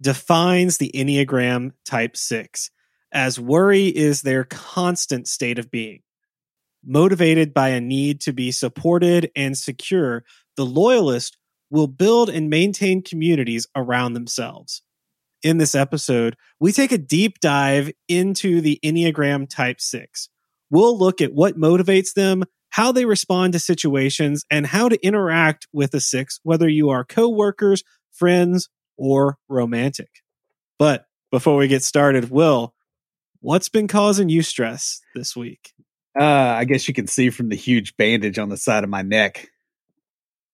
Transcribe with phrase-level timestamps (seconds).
[0.00, 2.70] defines the Enneagram Type 6,
[3.12, 6.00] as worry is their constant state of being.
[6.84, 10.24] Motivated by a need to be supported and secure,
[10.56, 11.38] the loyalist
[11.70, 14.82] will build and maintain communities around themselves.
[15.42, 20.28] In this episode, we take a deep dive into the Enneagram Type 6.
[20.70, 25.68] We'll look at what motivates them, how they respond to situations, and how to interact
[25.72, 30.10] with a six, whether you are coworkers, friends, or romantic.
[30.78, 32.74] But before we get started, Will,
[33.40, 35.72] what's been causing you stress this week?
[36.18, 39.02] Uh, I guess you can see from the huge bandage on the side of my
[39.02, 39.50] neck.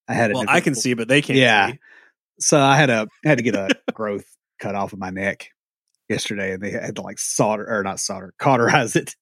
[0.09, 1.39] I had well, I can see, but they can't.
[1.39, 1.73] Yeah.
[1.73, 1.79] See.
[2.41, 4.25] So I had a had to get a growth
[4.59, 5.51] cut off of my neck
[6.09, 9.15] yesterday, and they had to like solder or not solder, cauterize it.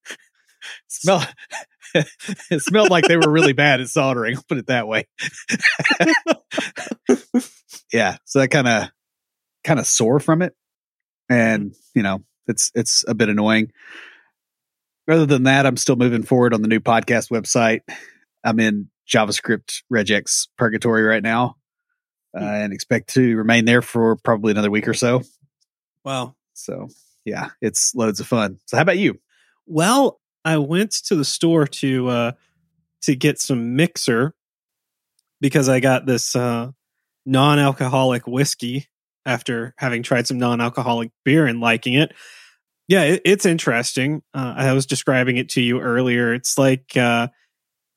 [0.89, 1.25] Smell.
[1.95, 4.37] it smelled like they were really bad at soldering.
[4.37, 5.07] I'll put it that way.
[7.93, 8.89] yeah, so that kind of
[9.65, 10.55] kind of sore from it,
[11.29, 13.73] and you know it's it's a bit annoying.
[15.09, 17.81] Other than that, I'm still moving forward on the new podcast website.
[18.45, 21.57] I'm in JavaScript regex purgatory right now,
[22.39, 25.23] uh, and expect to remain there for probably another week or so.
[26.05, 26.35] Wow.
[26.55, 26.89] So
[27.25, 28.59] yeah, it's loads of fun.
[28.67, 29.19] So how about you?
[29.67, 32.33] Well, I went to the store to uh
[33.03, 34.35] to get some mixer
[35.41, 36.73] because I got this uh
[37.27, 38.89] non-alcoholic whiskey
[39.29, 42.13] after having tried some non-alcoholic beer and liking it.
[42.89, 44.23] Yeah, it, it's interesting.
[44.33, 46.33] Uh, I was describing it to you earlier.
[46.33, 47.29] It's like uh,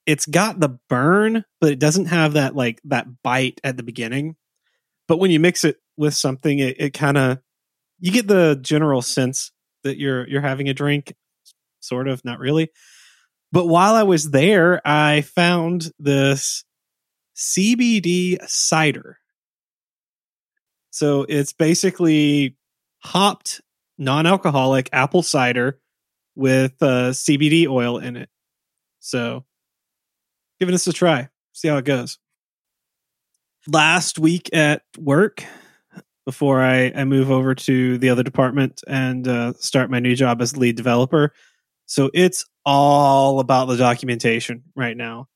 [0.06, 4.36] it's got the burn, but it doesn't have that like that bite at the beginning.
[5.08, 7.40] But when you mix it with something, it, it kind of
[8.00, 9.52] you get the general sense
[9.84, 11.14] that you're you're having a drink,
[11.80, 12.72] sort of, not really.
[13.54, 16.66] But while I was there, I found this
[17.38, 19.21] CBD cider
[20.92, 22.56] so it's basically
[23.00, 23.62] hopped
[23.98, 25.80] non-alcoholic apple cider
[26.36, 28.30] with uh, CBD oil in it.
[29.00, 29.46] So
[30.60, 31.30] giving this a try.
[31.54, 32.20] See how it goes.
[33.68, 35.44] Last week at work,
[36.26, 40.42] before I, I move over to the other department and uh, start my new job
[40.42, 41.34] as lead developer.
[41.88, 45.28] So it's all about the documentation right now.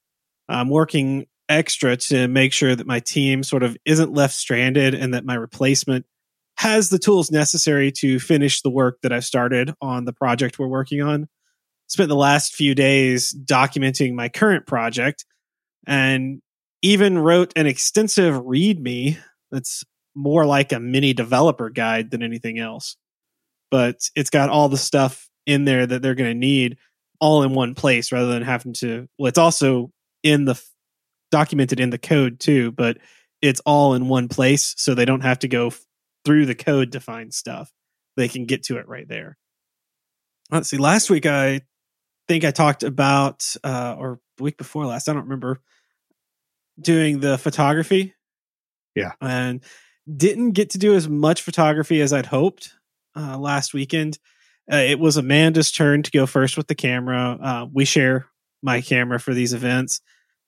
[0.48, 5.14] I'm working extra to make sure that my team sort of isn't left stranded and
[5.14, 6.06] that my replacement
[6.58, 10.68] has the tools necessary to finish the work that I've started on the project we're
[10.68, 11.28] working on.
[11.88, 15.26] Spent the last few days documenting my current project
[15.86, 16.42] and
[16.82, 19.18] even wrote an extensive README
[19.52, 19.84] that's
[20.16, 22.96] more like a mini developer guide than anything else.
[23.70, 26.78] But it's got all the stuff in there that they're going to need
[27.20, 29.92] all in one place rather than having to, well, it's also
[30.24, 30.62] in the
[31.32, 32.98] documented in the code too, but
[33.42, 35.86] it's all in one place so they don't have to go f-
[36.24, 37.72] through the code to find stuff.
[38.18, 39.38] They can get to it right there.
[40.52, 40.78] Let's see.
[40.78, 41.62] Last week, I
[42.28, 45.62] think I talked about, uh, or the week before last, I don't remember,
[46.80, 48.14] doing the photography.
[48.96, 49.14] Yeah.
[49.22, 49.64] And
[50.12, 52.74] didn't get to do as much photography as I'd hoped
[53.16, 54.20] uh, last weekend.
[54.72, 57.38] Uh, it was Amanda's turn to go first with the camera.
[57.42, 58.28] Uh, we share
[58.64, 60.02] my camera for these events.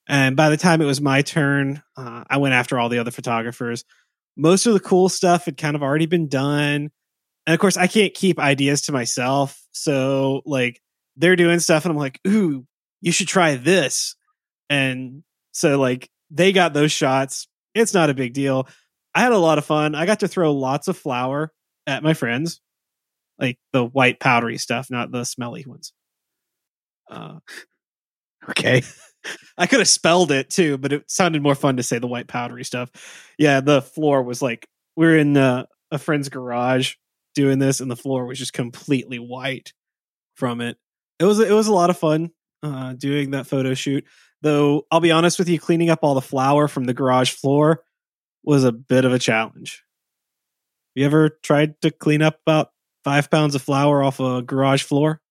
[0.08, 3.12] And by the time it was my turn, uh, I went after all the other
[3.12, 3.84] photographers.
[4.38, 6.92] Most of the cool stuff had kind of already been done.
[7.46, 9.62] And of course, I can't keep ideas to myself.
[9.72, 10.82] So, like,
[11.16, 12.66] they're doing stuff, and I'm like, ooh,
[13.02, 14.16] you should try this.
[14.70, 17.48] And so, like, they got those shots.
[17.74, 18.68] It's not a big deal.
[19.16, 19.96] I had a lot of fun.
[19.96, 21.52] I got to throw lots of flour
[21.88, 22.62] at my friends,
[23.40, 25.94] like the white powdery stuff, not the smelly ones.
[27.10, 27.40] Uh,
[28.50, 28.84] okay.
[29.58, 32.28] I could have spelled it too, but it sounded more fun to say the white
[32.28, 32.90] powdery stuff.
[33.38, 36.96] Yeah, the floor was like we are in uh, a friend's garage
[37.36, 39.74] doing this, and the floor was just completely white
[40.36, 40.78] from it.
[41.20, 42.32] It was it was a lot of fun
[42.64, 44.06] uh, doing that photo shoot.
[44.42, 47.84] Though I'll be honest with you, cleaning up all the flour from the garage floor
[48.44, 49.84] was a bit of a challenge.
[50.96, 52.70] Have you ever tried to clean up about
[53.04, 55.22] five pounds of flour off a garage floor?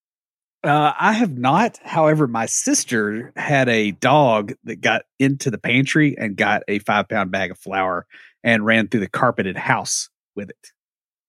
[0.67, 1.79] Uh, I have not.
[1.85, 7.09] However, my sister had a dog that got into the pantry and got a five
[7.09, 8.05] pound bag of flour
[8.43, 10.73] and ran through the carpeted house with it.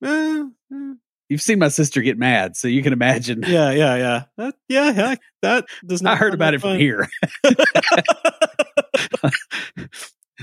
[0.03, 0.43] Eh,
[0.73, 0.93] eh.
[1.29, 3.43] You've seen my sister get mad, so you can imagine.
[3.45, 4.23] Yeah, yeah, yeah.
[4.37, 5.15] That, yeah, yeah.
[5.43, 6.13] That does not.
[6.13, 7.07] I heard about it from here.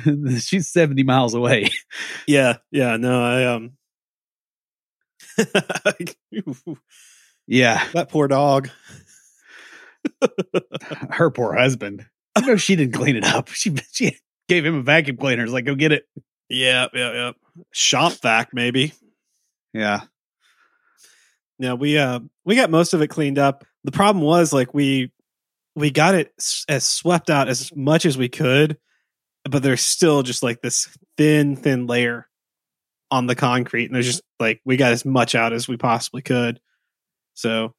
[0.38, 1.70] She's 70 miles away.
[2.28, 2.96] yeah, yeah.
[2.96, 3.72] No, I um.
[7.46, 8.70] Yeah, that poor dog.
[11.10, 12.06] her poor husband.
[12.34, 13.48] I know she didn't clean it up.
[13.48, 14.18] She she
[14.48, 15.44] gave him a vacuum cleaner.
[15.44, 16.06] It's like, go get it.
[16.48, 17.32] Yeah, yeah, yeah.
[17.72, 18.92] Shop vac, maybe.
[19.72, 20.02] Yeah.
[21.58, 23.64] Yeah, we uh we got most of it cleaned up.
[23.84, 25.12] The problem was like we
[25.76, 26.32] we got it
[26.68, 28.78] as swept out as much as we could,
[29.48, 32.28] but there's still just like this thin, thin layer
[33.10, 36.22] on the concrete, and there's just like we got as much out as we possibly
[36.22, 36.60] could.
[37.34, 37.74] So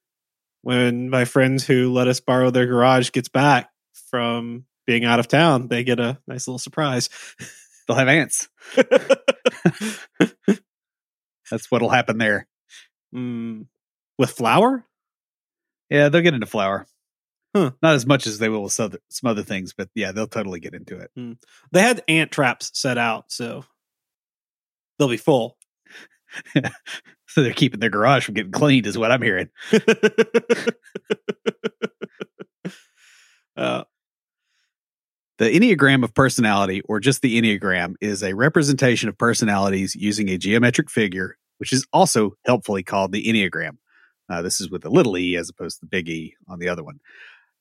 [0.62, 3.69] when my friends who let us borrow their garage gets back
[4.10, 7.10] from being out of town, they get a nice little surprise.
[7.88, 8.50] They'll have ants.
[11.52, 12.48] That's what'll happen there.
[13.13, 13.68] Mm,
[14.18, 14.84] with flour?
[15.90, 16.88] Yeah, they'll get into flour.
[17.56, 17.72] Huh.
[17.81, 20.28] Not as much as they will with some other, some other things, but yeah, they'll
[20.28, 21.12] totally get into it.
[21.72, 23.66] They had ant traps set out, so
[24.98, 25.58] they'll be full.
[27.27, 29.50] So they're keeping their garage from getting cleaned, is what I'm hearing.
[33.57, 33.83] uh,
[35.38, 40.38] The Enneagram of personality, or just the Enneagram, is a representation of personalities using a
[40.38, 43.77] geometric figure, which is also helpfully called the Enneagram.
[44.30, 46.69] Uh, this is with the little e as opposed to the big E on the
[46.69, 47.00] other one,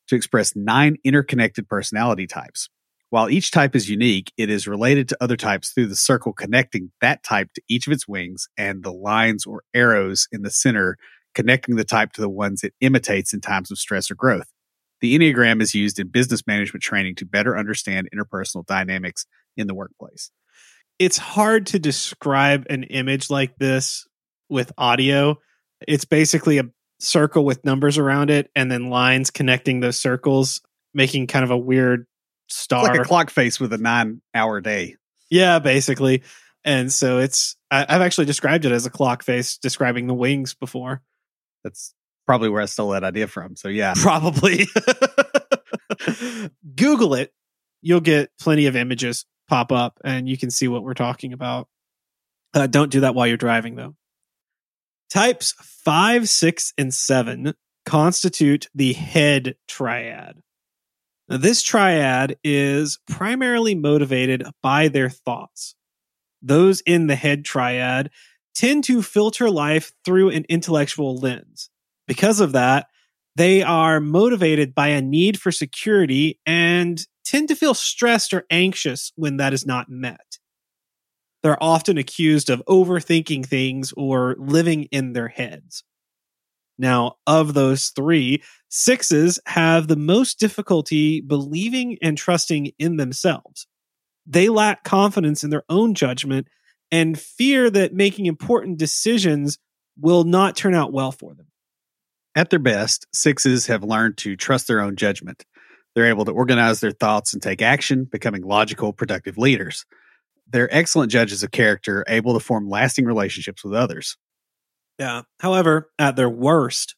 [0.08, 2.68] to express nine interconnected personality types.
[3.14, 6.90] While each type is unique, it is related to other types through the circle connecting
[7.00, 10.96] that type to each of its wings and the lines or arrows in the center
[11.32, 14.48] connecting the type to the ones it imitates in times of stress or growth.
[15.00, 19.26] The Enneagram is used in business management training to better understand interpersonal dynamics
[19.56, 20.32] in the workplace.
[20.98, 24.08] it's hard to describe an image like this
[24.48, 25.38] with audio.
[25.86, 30.60] It's basically a circle with numbers around it and then lines connecting those circles,
[30.94, 32.06] making kind of a weird
[32.48, 34.96] It's like a clock face with a nine hour day.
[35.30, 36.22] yeah, basically.
[36.64, 40.54] And so it's, I, I've actually described it as a clock face, describing the wings
[40.54, 41.02] before.
[41.62, 41.94] That's
[42.26, 43.56] probably where I stole that idea from.
[43.56, 43.94] So, yeah.
[43.96, 44.66] Probably.
[46.74, 47.32] Google it.
[47.82, 51.68] You'll get plenty of images pop up and you can see what we're talking about.
[52.54, 53.94] Uh, don't do that while you're driving, though.
[55.10, 57.54] Types five, six, and seven
[57.84, 60.40] constitute the head triad.
[61.28, 65.74] Now, this triad is primarily motivated by their thoughts.
[66.42, 68.10] Those in the head triad
[68.54, 71.70] tend to filter life through an intellectual lens.
[72.06, 72.86] Because of that,
[73.36, 79.12] they are motivated by a need for security and tend to feel stressed or anxious
[79.16, 80.38] when that is not met.
[81.42, 85.84] They're often accused of overthinking things or living in their heads.
[86.78, 93.66] Now, of those three, sixes have the most difficulty believing and trusting in themselves.
[94.26, 96.48] They lack confidence in their own judgment
[96.90, 99.58] and fear that making important decisions
[99.98, 101.46] will not turn out well for them.
[102.34, 105.44] At their best, sixes have learned to trust their own judgment.
[105.94, 109.86] They're able to organize their thoughts and take action, becoming logical, productive leaders.
[110.48, 114.16] They're excellent judges of character, able to form lasting relationships with others.
[114.98, 115.22] Yeah.
[115.40, 116.94] However, at their worst,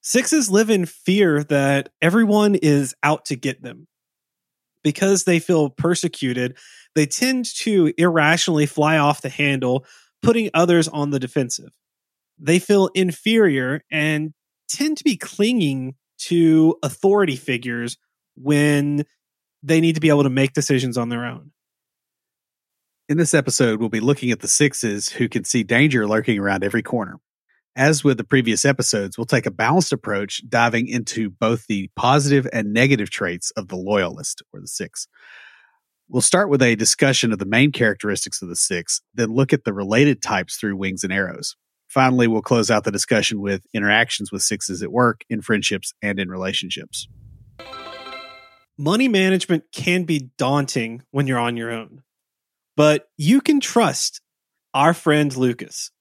[0.00, 3.86] sixes live in fear that everyone is out to get them.
[4.82, 6.56] Because they feel persecuted,
[6.94, 9.84] they tend to irrationally fly off the handle,
[10.22, 11.70] putting others on the defensive.
[12.38, 14.32] They feel inferior and
[14.68, 17.96] tend to be clinging to authority figures
[18.36, 19.04] when
[19.62, 21.50] they need to be able to make decisions on their own.
[23.08, 26.62] In this episode, we'll be looking at the sixes who can see danger lurking around
[26.62, 27.18] every corner.
[27.78, 32.44] As with the previous episodes, we'll take a balanced approach, diving into both the positive
[32.52, 35.06] and negative traits of the loyalist or the six.
[36.08, 39.62] We'll start with a discussion of the main characteristics of the six, then look at
[39.62, 41.54] the related types through wings and arrows.
[41.86, 46.18] Finally, we'll close out the discussion with interactions with sixes at work, in friendships, and
[46.18, 47.06] in relationships.
[48.76, 52.02] money management can be daunting when you're on your own,
[52.76, 54.20] but you can trust
[54.74, 55.92] our friend Lucas.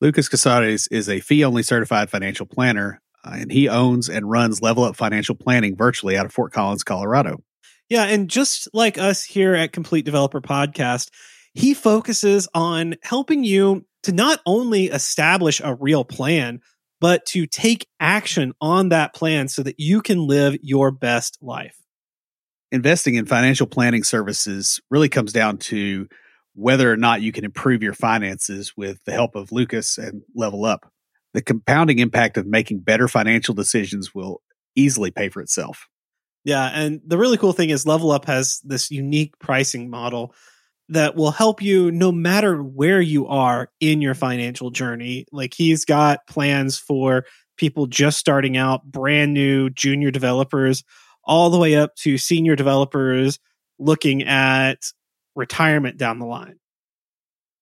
[0.00, 4.62] Lucas Casares is a fee only certified financial planner, uh, and he owns and runs
[4.62, 7.42] Level Up Financial Planning virtually out of Fort Collins, Colorado.
[7.90, 11.10] Yeah, and just like us here at Complete Developer Podcast,
[11.52, 16.60] he focuses on helping you to not only establish a real plan,
[17.00, 21.76] but to take action on that plan so that you can live your best life.
[22.72, 26.08] Investing in financial planning services really comes down to
[26.54, 30.64] whether or not you can improve your finances with the help of Lucas and Level
[30.64, 30.90] Up.
[31.32, 34.42] The compounding impact of making better financial decisions will
[34.74, 35.88] easily pay for itself.
[36.44, 40.34] Yeah, and the really cool thing is Level Up has this unique pricing model
[40.88, 45.24] that will help you no matter where you are in your financial journey.
[45.30, 47.24] Like he's got plans for
[47.56, 50.82] people just starting out, brand new junior developers,
[51.22, 53.38] all the way up to senior developers
[53.78, 54.78] looking at
[55.34, 56.56] retirement down the line.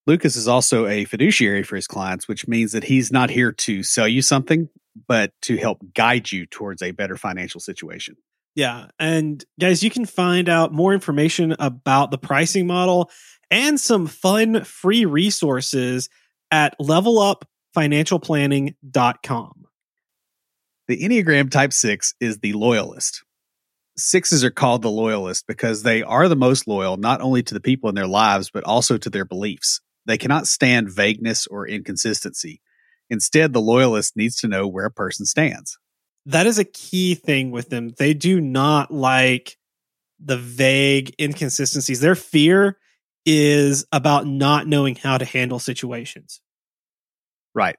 [0.06, 3.82] Lucas is also a fiduciary for his clients, which means that he's not here to
[3.82, 4.70] sell you something,
[5.06, 8.16] but to help guide you towards a better financial situation.
[8.54, 8.86] Yeah.
[8.98, 13.10] And guys, you can find out more information about the pricing model
[13.50, 16.08] and some fun free resources
[16.50, 19.64] at levelupfinancialplanning.com.
[20.88, 23.22] The Enneagram Type 6 is the loyalist.
[23.98, 27.60] Sixes are called the loyalist because they are the most loyal not only to the
[27.60, 29.80] people in their lives, but also to their beliefs.
[30.06, 32.62] They cannot stand vagueness or inconsistency.
[33.10, 35.78] Instead, the loyalist needs to know where a person stands.
[36.26, 37.90] That is a key thing with them.
[37.98, 39.56] They do not like
[40.20, 42.00] the vague inconsistencies.
[42.00, 42.78] Their fear
[43.24, 46.40] is about not knowing how to handle situations.
[47.54, 47.76] Right.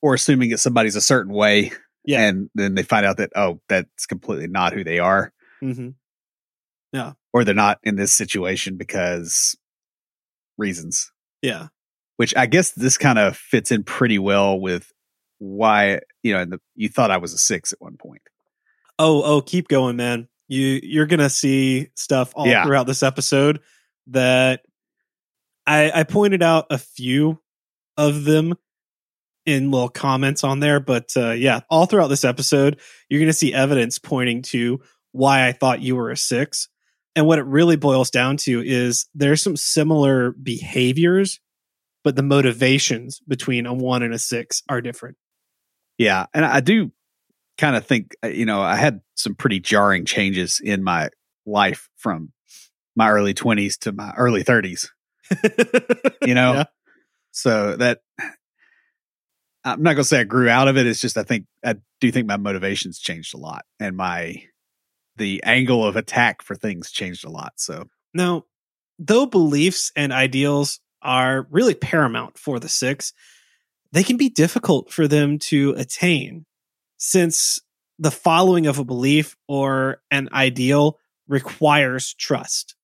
[0.00, 1.72] Or assuming that somebody's a certain way.
[2.04, 2.26] Yeah.
[2.28, 5.32] And then they find out that, oh, that's completely not who they are.
[5.62, 5.90] Mm-hmm.
[6.92, 7.12] Yeah.
[7.32, 9.56] Or they're not in this situation because
[10.58, 11.10] reasons.
[11.40, 11.68] Yeah.
[12.16, 14.92] Which I guess this kind of fits in pretty well with
[15.38, 18.22] why, you know, the, you thought I was a six at one point.
[18.98, 20.28] Oh, oh, keep going, man.
[20.48, 22.64] You you're gonna see stuff all Yeah.
[22.64, 23.60] throughout this episode
[24.08, 24.60] that
[25.66, 27.40] I I pointed out a few
[27.96, 28.54] of them
[29.44, 33.52] in little comments on there, but uh, yeah, all throughout this episode, you're gonna see
[33.52, 34.80] evidence pointing to
[35.12, 36.68] why I thought you were a six.
[37.14, 41.40] And what it really boils down to is there's some similar behaviors,
[42.04, 45.16] but the motivations between a one and a six are different.
[45.98, 46.26] Yeah.
[46.32, 46.90] And I do
[47.58, 51.10] kind of think, uh, you know, I had some pretty jarring changes in my
[51.44, 52.32] life from
[52.96, 54.88] my early 20s to my early 30s.
[56.26, 56.52] You know?
[56.52, 56.64] Yeah.
[57.32, 58.00] So that
[59.64, 60.86] I'm not to say I grew out of it.
[60.86, 64.42] It's just I think I do think my motivations changed a lot and my
[65.16, 67.52] the angle of attack for things changed a lot.
[67.56, 68.44] So Now,
[68.98, 73.12] though beliefs and ideals are really paramount for the six,
[73.92, 76.46] they can be difficult for them to attain
[76.96, 77.60] since
[77.98, 82.74] the following of a belief or an ideal requires trust.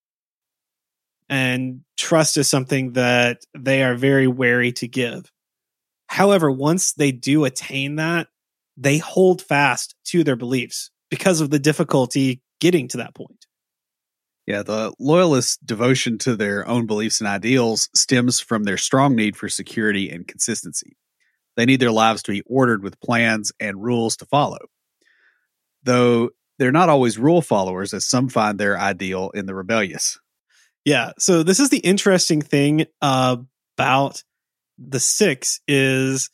[1.28, 5.30] And trust is something that they are very wary to give.
[6.08, 8.28] However, once they do attain that,
[8.76, 13.46] they hold fast to their beliefs because of the difficulty getting to that point.
[14.46, 19.36] Yeah, the loyalists' devotion to their own beliefs and ideals stems from their strong need
[19.36, 20.96] for security and consistency.
[21.56, 24.58] They need their lives to be ordered with plans and rules to follow.
[25.82, 30.18] Though they're not always rule followers, as some find their ideal in the rebellious.
[30.84, 31.12] Yeah.
[31.18, 34.22] So this is the interesting thing about
[34.78, 36.30] the six is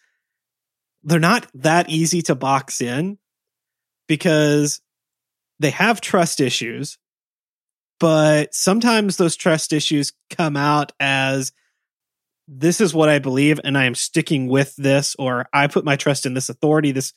[1.03, 3.19] they're not that easy to box in
[4.07, 4.81] because
[5.59, 6.99] they have trust issues,
[8.01, 11.53] but sometimes those trust issues come out as
[12.47, 15.97] this is what I believe and I am sticking with this or I put my
[15.97, 17.13] trust in this authority, this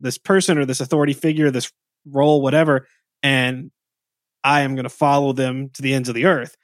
[0.00, 1.70] this person or this authority figure, this
[2.06, 2.88] role, whatever,
[3.22, 3.70] and
[4.42, 6.56] I am going to follow them to the ends of the earth.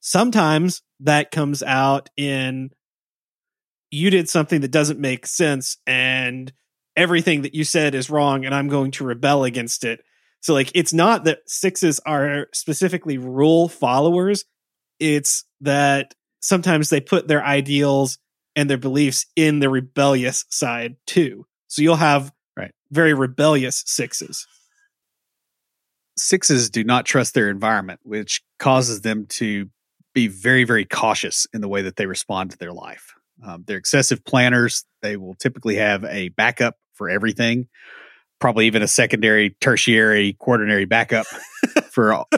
[0.00, 2.70] Sometimes that comes out in
[3.92, 6.52] you did something that doesn't make sense and
[6.96, 10.00] everything that you said is wrong and I'm going to rebel against it.
[10.40, 14.44] So like it's not that sixes are specifically rule followers.
[14.98, 18.18] It's that sometimes they put their ideals
[18.56, 21.46] and their beliefs in the rebellious side too.
[21.68, 22.72] So you'll have Right.
[22.90, 24.46] very rebellious sixes.
[26.16, 29.70] Sixes do not trust their environment, which causes them to
[30.14, 33.14] be very, very cautious in the way that they respond to their life.
[33.44, 34.84] Um, they're excessive planners.
[35.02, 37.68] They will typically have a backup for everything,
[38.40, 41.26] probably even a secondary, tertiary, quaternary backup
[41.90, 42.28] for all,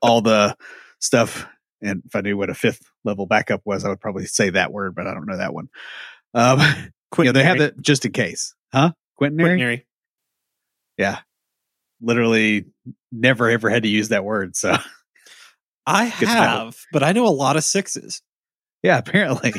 [0.00, 0.56] all the
[1.00, 1.46] stuff.
[1.80, 4.72] And if I knew what a fifth level backup was, I would probably say that
[4.72, 5.68] word, but I don't know that one.
[6.34, 6.60] Um,
[7.18, 8.92] you know, they have that just in case, huh?
[9.16, 9.58] Quintenary?
[9.58, 9.86] Quaternary.
[10.96, 11.18] Yeah.
[12.00, 12.66] Literally
[13.10, 14.56] never ever had to use that word.
[14.56, 14.76] So
[15.86, 18.22] I have, but I know a lot of sixes.
[18.82, 19.52] yeah, apparently.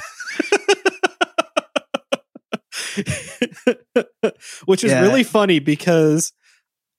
[4.65, 5.01] Which is Yeah.
[5.01, 6.33] really funny because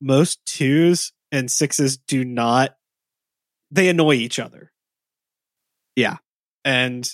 [0.00, 2.76] most twos and sixes do not
[3.70, 4.70] they annoy each other.
[5.96, 6.16] Yeah.
[6.64, 7.08] and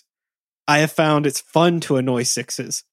[0.69, 2.85] I have found it's fun to annoy sixes.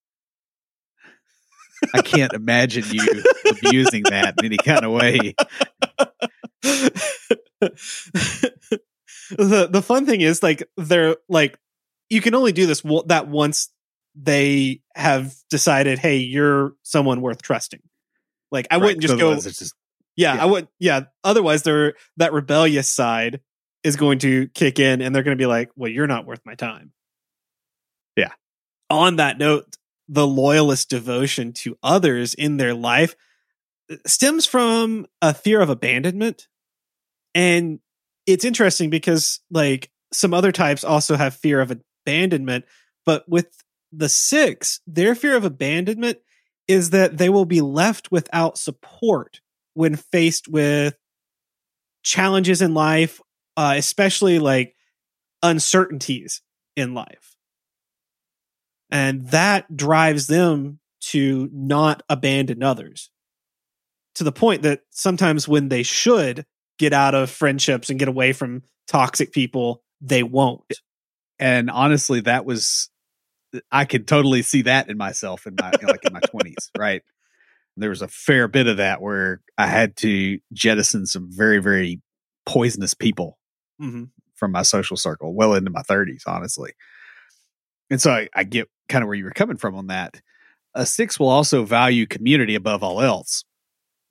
[1.94, 3.24] I can't imagine you
[3.65, 5.36] abusing that in any kind of way.
[9.29, 11.58] the the fun thing is like they're like
[12.10, 13.70] you can only do this w- that once
[14.20, 17.82] they have decided hey you're someone worth trusting
[18.52, 19.76] like i Right, wouldn't just go otherwise just
[20.16, 20.42] yeah, yeah.
[20.44, 23.42] i would yeah otherwise they're that rebellious side
[23.84, 26.42] is going to kick in and they're going to be like well you're not worth
[26.46, 26.92] my time
[28.16, 28.32] Yeah.
[28.90, 29.76] on that note
[30.10, 33.16] the loyalist devotion to others in their life
[33.92, 36.48] uh, stems from a fear of abandonment
[37.36, 37.80] and
[38.26, 41.72] it's interesting because like some other types also have fear of
[42.06, 42.66] abandonment
[43.06, 43.48] but with
[43.91, 46.17] the six their fear of abandonment
[46.67, 49.39] is that they will be left without support
[49.74, 50.98] when faced with
[52.03, 53.22] challenges in life
[53.58, 54.75] uh, especially like
[55.41, 56.41] uncertainties
[56.75, 57.36] in life.
[58.91, 63.10] And that drives them to not abandon others
[64.15, 66.46] to the point that sometimes when they should
[66.77, 70.79] get out of friendships and get away from toxic people they won't.
[71.39, 72.89] And honestly that was
[73.72, 77.01] i could totally see that in myself in my like in my 20s right?
[77.80, 82.01] There was a fair bit of that where i had to jettison some very very
[82.46, 83.38] poisonous people
[83.82, 84.06] mm-hmm.
[84.36, 86.74] from my social circle well into my 30s honestly.
[87.89, 90.22] And so i, I get kind of where you were coming from on that.
[90.74, 93.44] A six will also value community above all else.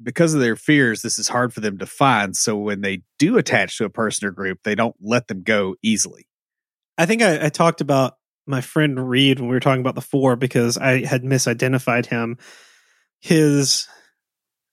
[0.03, 3.39] Because of their fears this is hard for them to find so when they do
[3.39, 6.29] attach to a person or group they don't let them go easily.
[6.99, 8.15] I think I, I talked about
[8.47, 12.39] my friend Reed when we were talking about the four because I had misidentified him.
[13.21, 13.89] His,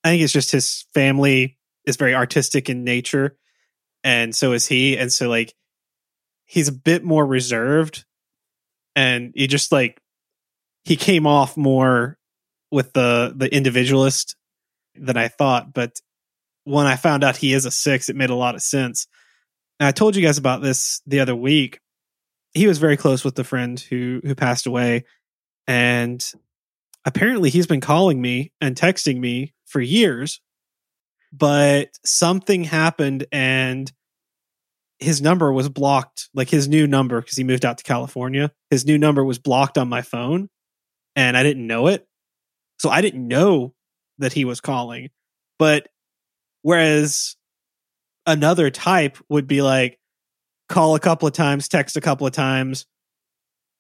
[0.04, 3.38] I think it's just his family is very artistic in nature,
[4.04, 4.98] and so is he.
[4.98, 5.54] And so, like,
[6.46, 8.06] he's a bit more reserved,
[8.96, 10.00] and he just like
[10.84, 12.18] he came off more
[12.72, 14.36] with the the individualist
[14.96, 15.74] than I thought.
[15.74, 16.00] But
[16.66, 19.08] when I found out he is a six, it made a lot of sense.
[19.80, 21.80] And I told you guys about this the other week
[22.54, 25.06] he was very close with the friend who who passed away.
[25.68, 26.24] And
[27.06, 30.42] apparently he's been calling me and texting me for years
[31.34, 33.92] but something happened and
[35.00, 38.52] his number was blocked like his new number because he moved out to california.
[38.70, 40.50] His new number was blocked on my phone
[41.16, 42.08] and i didn't know it.
[42.78, 43.74] So i didn't know
[44.20, 45.10] that he was calling.
[45.58, 45.88] But
[46.62, 47.36] whereas
[48.28, 50.00] another type would be like
[50.74, 52.86] call a couple of times, text a couple of times.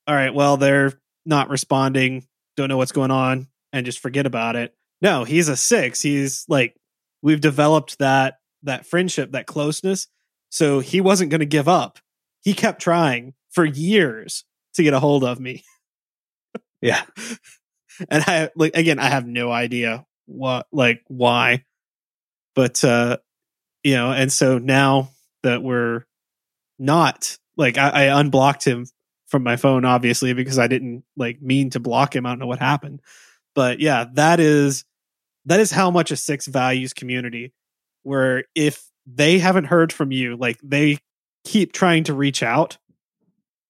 [0.07, 0.93] All right, well, they're
[1.25, 4.75] not responding, don't know what's going on, and just forget about it.
[5.01, 6.01] No, he's a six.
[6.01, 6.75] He's like,
[7.21, 10.07] we've developed that that friendship, that closeness.
[10.49, 11.99] So he wasn't going to give up.
[12.41, 15.63] He kept trying for years to get a hold of me.
[16.81, 17.03] yeah
[18.09, 21.63] and I like again, I have no idea what like why.
[22.55, 23.17] But uh
[23.83, 25.09] you know, and so now
[25.43, 26.05] that we're
[26.79, 28.85] not like I, I unblocked him
[29.27, 32.25] from my phone, obviously, because I didn't like mean to block him.
[32.25, 33.01] I don't know what happened.
[33.55, 34.85] But yeah, that is
[35.45, 37.53] that is how much a six values community.
[38.03, 40.99] Where if they haven't heard from you, like they
[41.45, 42.77] keep trying to reach out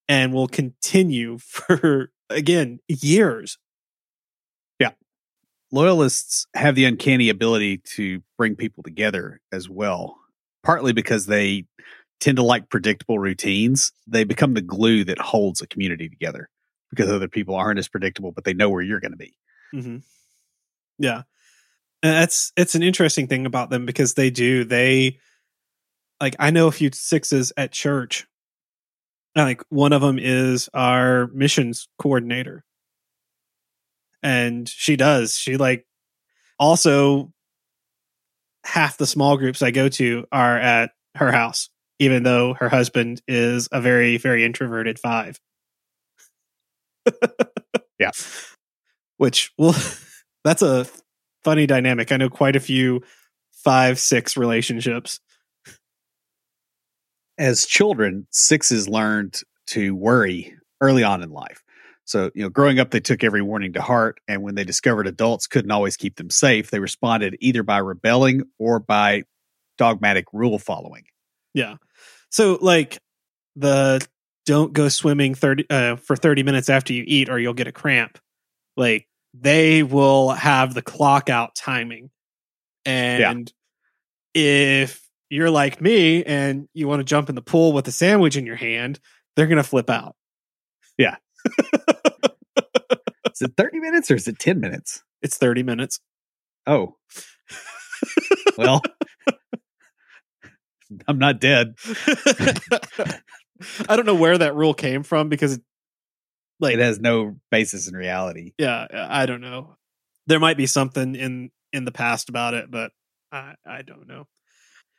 [0.07, 3.57] and will continue for again years.
[4.79, 4.91] Yeah.
[5.71, 10.17] Loyalists have the uncanny ability to bring people together as well
[10.63, 11.65] partly because they
[12.23, 16.49] tend to like predictable routines they become the glue that holds a community together
[16.89, 19.35] because other people aren't as predictable but they know where you're going to be
[19.73, 19.97] Mm-hmm.
[20.99, 21.23] Yeah,
[22.03, 25.19] and that's it's an interesting thing about them because they do they
[26.21, 28.27] like I know a few sixes at church.
[29.35, 32.63] Like one of them is our missions coordinator,
[34.21, 35.87] and she does she like
[36.59, 37.33] also
[38.63, 41.69] half the small groups I go to are at her house,
[42.03, 45.39] even though her husband is a very very introverted five.
[47.99, 48.11] Yeah.
[49.17, 49.75] which well
[50.43, 50.85] that's a
[51.43, 52.11] funny dynamic.
[52.11, 53.01] I know quite a few
[53.51, 55.19] five six relationships.
[57.37, 61.63] As children sixes learned to worry early on in life.
[62.03, 65.07] So you know growing up they took every warning to heart and when they discovered
[65.07, 69.23] adults couldn't always keep them safe they responded either by rebelling or by
[69.77, 71.03] dogmatic rule following.
[71.53, 71.77] Yeah
[72.33, 72.99] so like
[73.55, 74.05] the
[74.45, 77.71] don't go swimming 30 uh, for 30 minutes after you eat or you'll get a
[77.71, 78.19] cramp
[78.75, 82.09] like they will have the clock out timing
[82.85, 83.53] and
[84.33, 88.35] if you're like me and you want to jump in the pool with a sandwich
[88.35, 88.99] in your hand
[89.35, 90.15] they're going to flip out
[90.97, 91.15] Yeah.
[93.33, 95.01] Is it 30 minutes or is it 10 minutes?
[95.23, 95.99] It's 30 minutes.
[96.67, 96.97] Oh.
[98.57, 98.81] well,
[101.07, 101.75] I'm not dead.
[103.87, 105.59] I don't know where that rule came from because,
[106.59, 108.53] like, It has no basis in reality.
[108.57, 109.77] yeah, I don't know.
[110.27, 112.91] There might be something in in the past about it, but
[113.31, 114.27] I I don't know.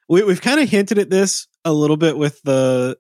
[0.09, 2.99] We we've kind of hinted at this a little bit with the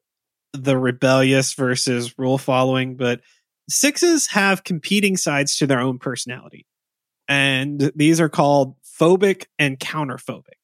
[0.52, 3.20] the rebellious versus rule following, but
[3.68, 6.66] sixes have competing sides to their own personality.
[7.28, 10.58] And these are called phobic and counterphobic.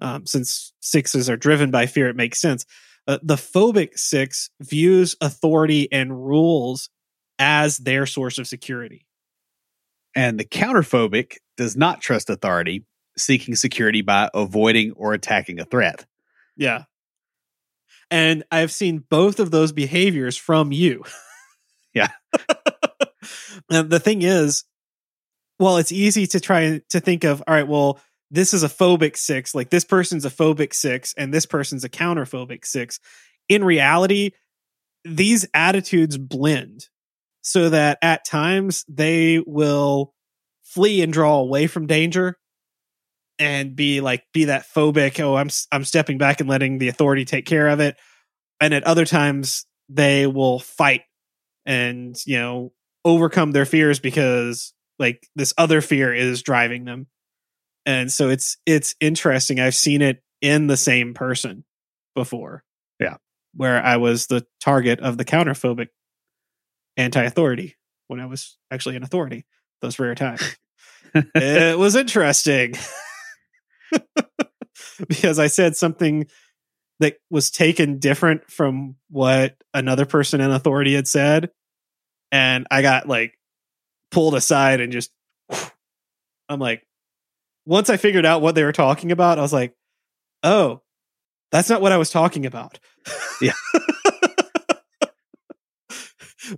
[0.00, 2.66] Um, since sixes are driven by fear, it makes sense.
[3.06, 6.90] Uh, the phobic six views authority and rules
[7.38, 9.06] as their source of security.
[10.14, 12.84] And the counterphobic does not trust authority,
[13.16, 16.06] seeking security by avoiding or attacking a threat.
[16.56, 16.84] Yeah.
[18.10, 21.04] And I've seen both of those behaviors from you.
[21.94, 22.08] Yeah.
[23.70, 24.64] and the thing is,
[25.58, 27.98] well, it's easy to try to think of, all right, well,
[28.30, 31.88] this is a phobic six, like this person's a phobic six, and this person's a
[31.88, 32.98] counterphobic six.
[33.48, 34.32] In reality,
[35.04, 36.88] these attitudes blend
[37.42, 40.12] so that at times they will
[40.64, 42.36] flee and draw away from danger
[43.38, 47.24] and be like be that phobic oh i'm i'm stepping back and letting the authority
[47.24, 47.96] take care of it
[48.60, 51.02] and at other times they will fight
[51.64, 52.72] and you know
[53.04, 57.06] overcome their fears because like this other fear is driving them
[57.86, 61.64] and so it's it's interesting i've seen it in the same person
[62.14, 62.62] before
[63.00, 63.16] Yeah.
[63.54, 65.88] where i was the target of the counterphobic
[66.98, 67.76] anti-authority
[68.08, 69.46] when i was actually an authority
[69.80, 70.56] those rare times
[71.14, 72.74] it was interesting
[75.08, 76.26] because I said something
[77.00, 81.50] that was taken different from what another person in authority had said.
[82.32, 83.38] And I got like
[84.10, 85.10] pulled aside and just,
[86.48, 86.85] I'm like,
[87.66, 89.74] once I figured out what they were talking about, I was like,
[90.42, 90.80] oh,
[91.52, 92.78] that's not what I was talking about.
[93.40, 93.52] Yeah.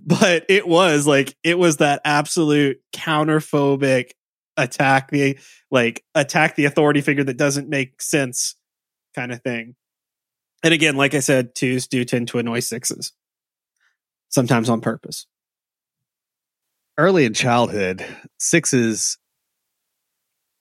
[0.01, 4.11] but it was like, it was that absolute counterphobic
[4.55, 5.37] attack the
[5.71, 8.55] like attack the authority figure that doesn't make sense
[9.15, 9.75] kind of thing.
[10.63, 13.13] And again, like I said, twos do tend to annoy sixes,
[14.27, 15.25] sometimes on purpose.
[16.97, 18.05] Early in childhood,
[18.39, 19.18] sixes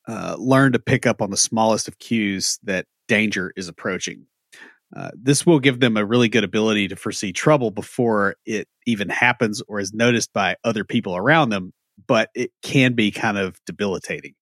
[0.08, 4.26] uh, learn to pick up on the smallest of cues that danger is approaching.
[4.96, 9.10] Uh, this will give them a really good ability to foresee trouble before it even
[9.10, 11.74] happens or is noticed by other people around them,
[12.06, 14.34] but it can be kind of debilitating.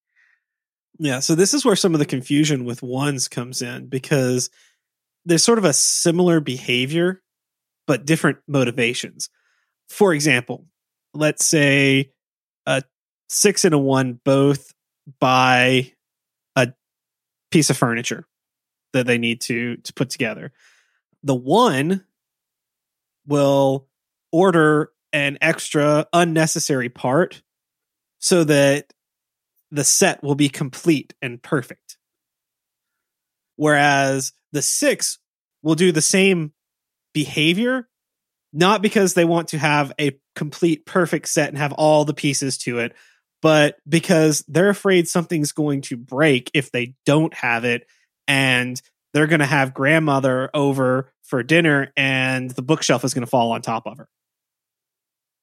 [0.99, 4.51] Yeah, so this is where some of the confusion with ones comes in because
[5.25, 7.23] there's sort of a similar behavior,
[7.89, 9.29] but different motivations.
[9.89, 10.67] For example,
[11.13, 12.13] let's say
[12.67, 12.85] a
[13.29, 14.73] six and a one both
[15.21, 15.93] buy
[16.57, 16.73] a
[17.51, 18.27] piece of furniture
[18.93, 20.53] that they need to to put together.
[21.23, 22.05] The one
[23.27, 23.89] will
[24.33, 27.43] order an extra unnecessary part
[28.19, 28.93] so that
[29.71, 31.97] the set will be complete and perfect.
[33.57, 35.19] Whereas the six
[35.63, 36.53] will do the same
[37.13, 37.89] behavior,
[38.53, 42.59] not because they want to have a complete perfect set and have all the pieces
[42.59, 42.95] to it,
[43.47, 47.87] but because they're afraid something's going to break if they don't have it.
[48.27, 48.83] And
[49.15, 53.53] they're going to have grandmother over for dinner and the bookshelf is going to fall
[53.53, 54.09] on top of her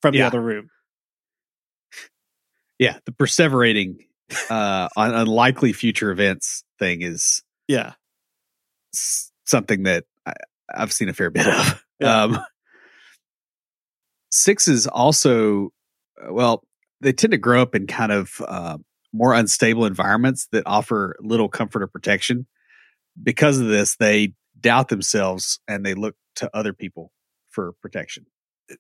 [0.01, 0.27] from the Yeah.
[0.27, 0.69] other room.
[2.77, 3.99] Yeah, the perseverating
[4.49, 7.93] uh, on unlikely future events thing is Yeah.
[9.45, 10.33] something that I,
[10.75, 11.85] I've seen a fair bit of.
[12.01, 12.23] Yeah.
[12.23, 12.39] Um,
[14.29, 15.69] sixes also,
[16.21, 16.65] uh, well,
[17.03, 18.77] they tend to grow up in kind of uh,
[19.13, 22.47] more unstable environments that offer little comfort or protection.
[23.21, 27.11] Because of this, they doubt themselves and they look to other people
[27.49, 28.25] for protection.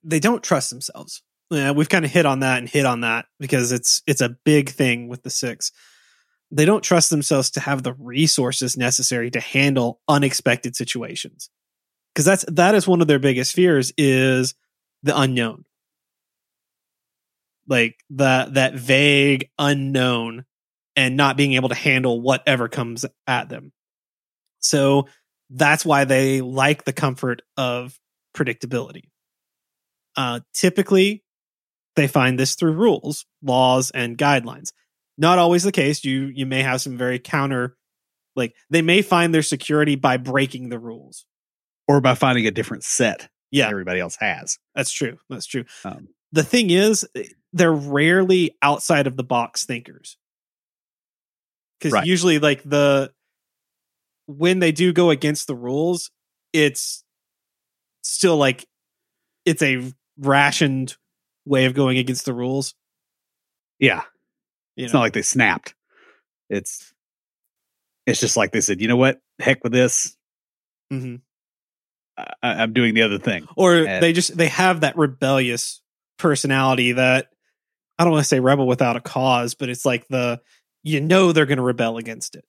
[0.03, 1.21] they don't trust themselves.
[1.51, 4.29] Yeah, we've kind of hit on that and hit on that because it's it's a
[4.29, 5.71] big thing with the six.
[6.49, 11.49] They don't trust themselves to have the resources necessary to handle unexpected situations.
[12.13, 14.55] Because that's that is one of their biggest fears is
[15.03, 15.65] the unknown.
[17.67, 20.45] Like that that vague unknown
[20.95, 23.71] and not being able to handle whatever comes at them.
[24.59, 25.07] So
[25.49, 27.97] that's why they like the comfort of
[28.35, 29.03] predictability.
[30.15, 31.23] Uh, typically,
[31.95, 34.71] they find this through rules, laws, and guidelines.
[35.17, 36.03] Not always the case.
[36.03, 37.75] You you may have some very counter,
[38.35, 41.25] like they may find their security by breaking the rules.
[41.85, 43.27] Or by finding a different set.
[43.51, 43.69] Yeah.
[43.69, 44.57] everybody else has.
[44.73, 45.17] That's true.
[45.29, 45.65] That's true.
[45.83, 47.07] Um, The thing is,
[47.53, 50.17] they're rarely outside of the box thinkers.
[51.79, 52.05] Because Right.
[52.07, 53.13] usually, like the
[54.25, 56.09] when they do go against the rules,
[56.53, 57.03] it's
[58.03, 58.65] still like
[59.45, 60.95] it's a rationed
[61.45, 62.73] way of going against the rules.
[63.79, 64.03] yeah,
[64.75, 64.99] You it's know?
[64.99, 65.75] not like they snapped.
[66.49, 66.93] It's
[68.07, 69.21] it's just like they said, you know what?
[69.39, 70.17] Heck with this.
[70.91, 71.21] Mhm.
[72.17, 73.45] I, I'm doing the other thing.
[73.57, 75.81] or And- they just they have that rebellious
[76.17, 77.27] personality that
[77.97, 80.41] I don't want to say rebel without a cause, but it's like the
[80.83, 82.45] you know they're going to rebel against it.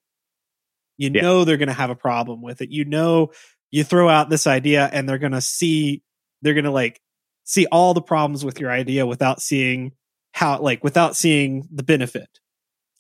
[0.97, 1.23] You Yeah.
[1.23, 2.71] know they're going to have a problem with it.
[2.71, 3.31] You know
[3.71, 6.03] you throw out this idea and they're going to see
[6.43, 7.01] they're going to like
[7.45, 9.93] see all the problems with your idea without seeing
[10.33, 12.29] how like without seeing the benefit,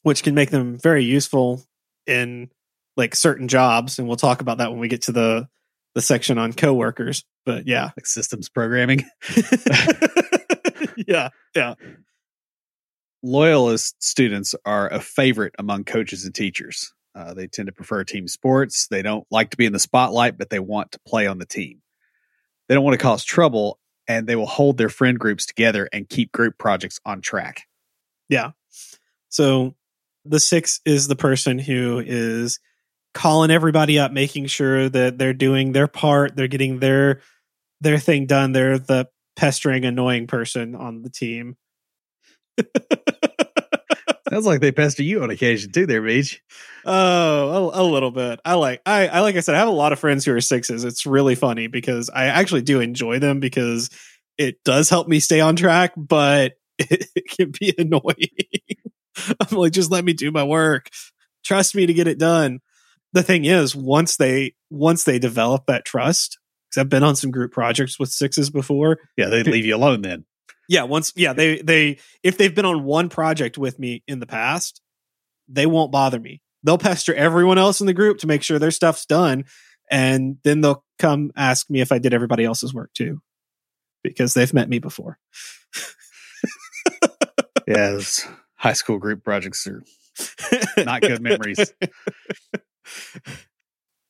[0.02, 1.62] which can make them very useful
[2.06, 2.50] in
[2.96, 5.48] like certain jobs and we'll talk about that when we get to the
[5.94, 7.24] the section on coworkers.
[7.46, 7.90] But yeah.
[7.96, 9.04] Like systems programming.
[11.06, 11.74] yeah, yeah.
[13.22, 16.92] Loyalist students are a favorite among coaches and teachers.
[17.14, 18.88] Uh, they tend to prefer team sports.
[18.88, 21.46] They don't like to be in the spotlight, but they want to play on the
[21.46, 21.80] team.
[22.68, 23.78] They don't want to cause trouble,
[24.08, 27.62] and they will hold their friend groups together and keep group projects on track.
[28.28, 28.50] Yeah.
[29.28, 29.74] So
[30.24, 32.58] the six is the person who is
[33.14, 37.22] calling everybody up, making sure that they're doing their part, they're getting their
[37.80, 38.52] their thing done.
[38.52, 41.56] They're the pestering, annoying person on the team.
[44.30, 46.38] Sounds like they pester you on occasion too, there, Beej.
[46.84, 48.40] Oh, a, a little bit.
[48.44, 50.40] I like I, I like I said, I have a lot of friends who are
[50.40, 50.84] sixes.
[50.84, 53.90] It's really funny because I actually do enjoy them because
[54.38, 58.74] it does help me stay on track, but it, it can be annoying.
[59.40, 60.90] I'm like, just let me do my work.
[61.44, 62.60] Trust me to get it done.
[63.14, 67.30] The thing is, once they once they develop that trust, because I've been on some
[67.30, 70.24] group projects with sixes before, Yeah, they'd leave you alone then.
[70.68, 74.26] yeah once yeah they they if they've been on one project with me in the
[74.26, 74.80] past
[75.48, 78.70] they won't bother me they'll pester everyone else in the group to make sure their
[78.70, 79.44] stuff's done
[79.90, 83.20] and then they'll come ask me if i did everybody else's work too
[84.02, 85.18] because they've met me before
[87.66, 88.00] Yeah,
[88.56, 89.82] high school group projects are
[90.84, 91.72] not good memories.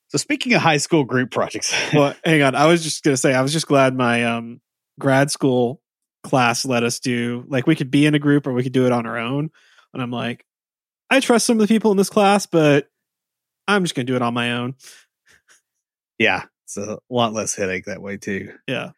[0.08, 2.54] So, speaking of high school group projects, well hang on.
[2.54, 4.60] I was just gonna say i was just glad my um
[5.00, 5.80] grad school
[6.22, 8.86] class let us do like we could be in a group or we could do
[8.86, 9.50] it on our own.
[9.92, 10.44] And i'm like
[11.10, 12.88] i trust some of the people in this class but
[13.66, 14.74] i'm just gonna do it on my own.
[16.20, 18.52] Yeah, it's a lot less headache that way too.
[18.68, 18.90] yeah.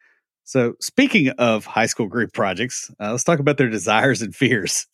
[0.45, 4.87] So, speaking of high school group projects, uh, let's talk about their desires and fears.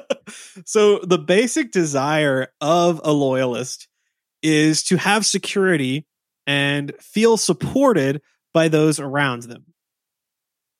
[0.64, 3.88] so the basic desire of a loyalist
[4.42, 6.06] is to have security
[6.46, 8.20] and feel supported
[8.52, 9.66] by those around them.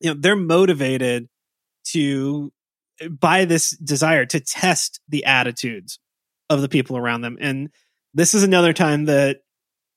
[0.00, 1.28] You know, they're motivated
[1.88, 2.52] to
[3.00, 5.98] eh, by this desire to test the attitudes
[6.50, 7.38] of the people around them.
[7.40, 7.70] And
[8.14, 9.38] this is another time that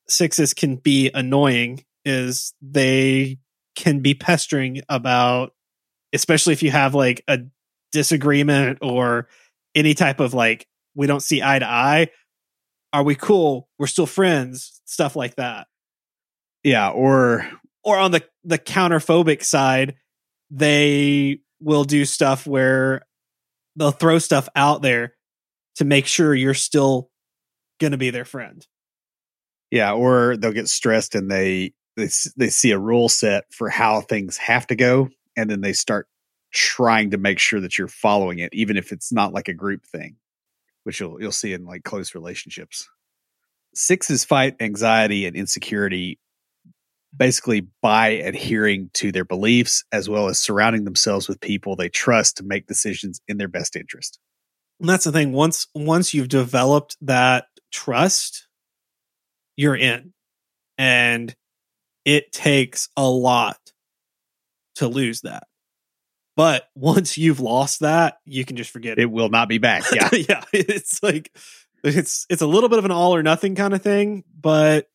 [0.07, 3.39] sixes can be annoying is they
[3.75, 5.51] can be pestering about
[6.13, 7.39] especially if you have like a
[7.91, 9.27] disagreement or
[9.73, 12.07] any type of like we don't see eye to eye
[12.95, 13.67] are we cool?
[13.77, 15.67] We're still friends stuff like that.
[16.63, 17.47] Yeah, or
[17.83, 19.95] or on the the counterphobic side
[20.49, 23.01] they will do stuff where
[23.75, 25.15] they'll throw stuff out there
[25.75, 27.09] to make sure you're still
[27.79, 28.65] going to be their friend.
[29.71, 33.99] Yeah, or they'll get stressed and they they they see a rule set for how
[33.99, 36.07] things have to go, and then they start
[36.53, 39.85] trying to make sure that you're following it, even if it's not like a group
[39.85, 40.15] thing,
[40.85, 42.87] which you'll you'll see in like close relationships.
[43.73, 46.19] Sixes fight anxiety and insecurity
[47.15, 52.37] basically by adhering to their beliefs as well as surrounding themselves with people they trust
[52.37, 54.19] to make decisions in their best interest.
[54.79, 58.47] and that's the thing once once you've developed that trust
[59.55, 60.13] you're in
[60.77, 61.35] and
[62.03, 63.57] it takes a lot
[64.75, 65.47] to lose that
[66.35, 69.83] but once you've lost that you can just forget it It will not be back.
[69.93, 70.09] Yeah.
[70.13, 71.31] yeah it's like
[71.83, 74.87] it's it's a little bit of an all or nothing kind of thing but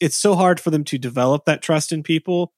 [0.00, 2.52] it's so hard for them to develop that trust in people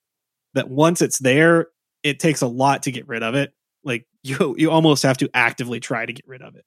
[0.55, 1.69] that once it's there
[2.03, 3.53] it takes a lot to get rid of it
[3.85, 6.65] like you you almost have to actively try to get rid of it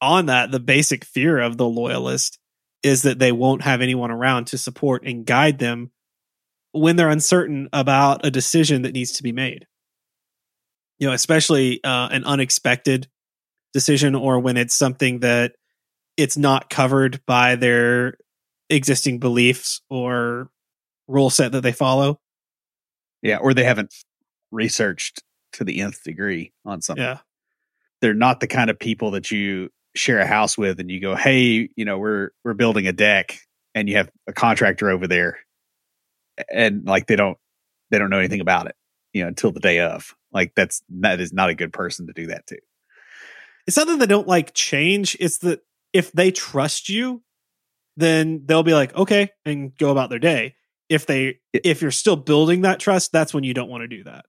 [0.00, 2.38] on that the basic fear of the loyalist
[2.82, 5.90] is that they won't have anyone around to support and guide them
[6.72, 9.66] when they're uncertain about a decision that needs to be made
[11.00, 13.08] you know especially uh, an unexpected
[13.72, 15.54] decision or when it's something that
[16.16, 18.18] it's not covered by their
[18.68, 20.50] existing beliefs or
[21.08, 22.20] rule set that they follow
[23.22, 23.94] Yeah, or they haven't
[24.52, 25.22] researched
[25.54, 27.04] to the nth degree on something.
[27.04, 27.18] Yeah.
[28.00, 31.16] They're not the kind of people that you share a house with and you go,
[31.16, 33.38] "Hey, you know, we're we're building a deck,"
[33.74, 35.38] and you have a contractor over there,
[36.50, 37.36] and like they don't
[37.90, 38.76] they don't know anything about it,
[39.12, 40.14] you know, until the day of.
[40.32, 42.58] Like that's that is not a good person to do that to.
[43.66, 45.16] It's not that they don't like change.
[45.20, 45.60] It's that
[45.92, 47.22] if they trust you,
[47.96, 50.54] then they'll be like, okay, and go about their day.
[50.88, 54.04] If they if you're still building that trust, that's when you don't want to do
[54.04, 54.24] that.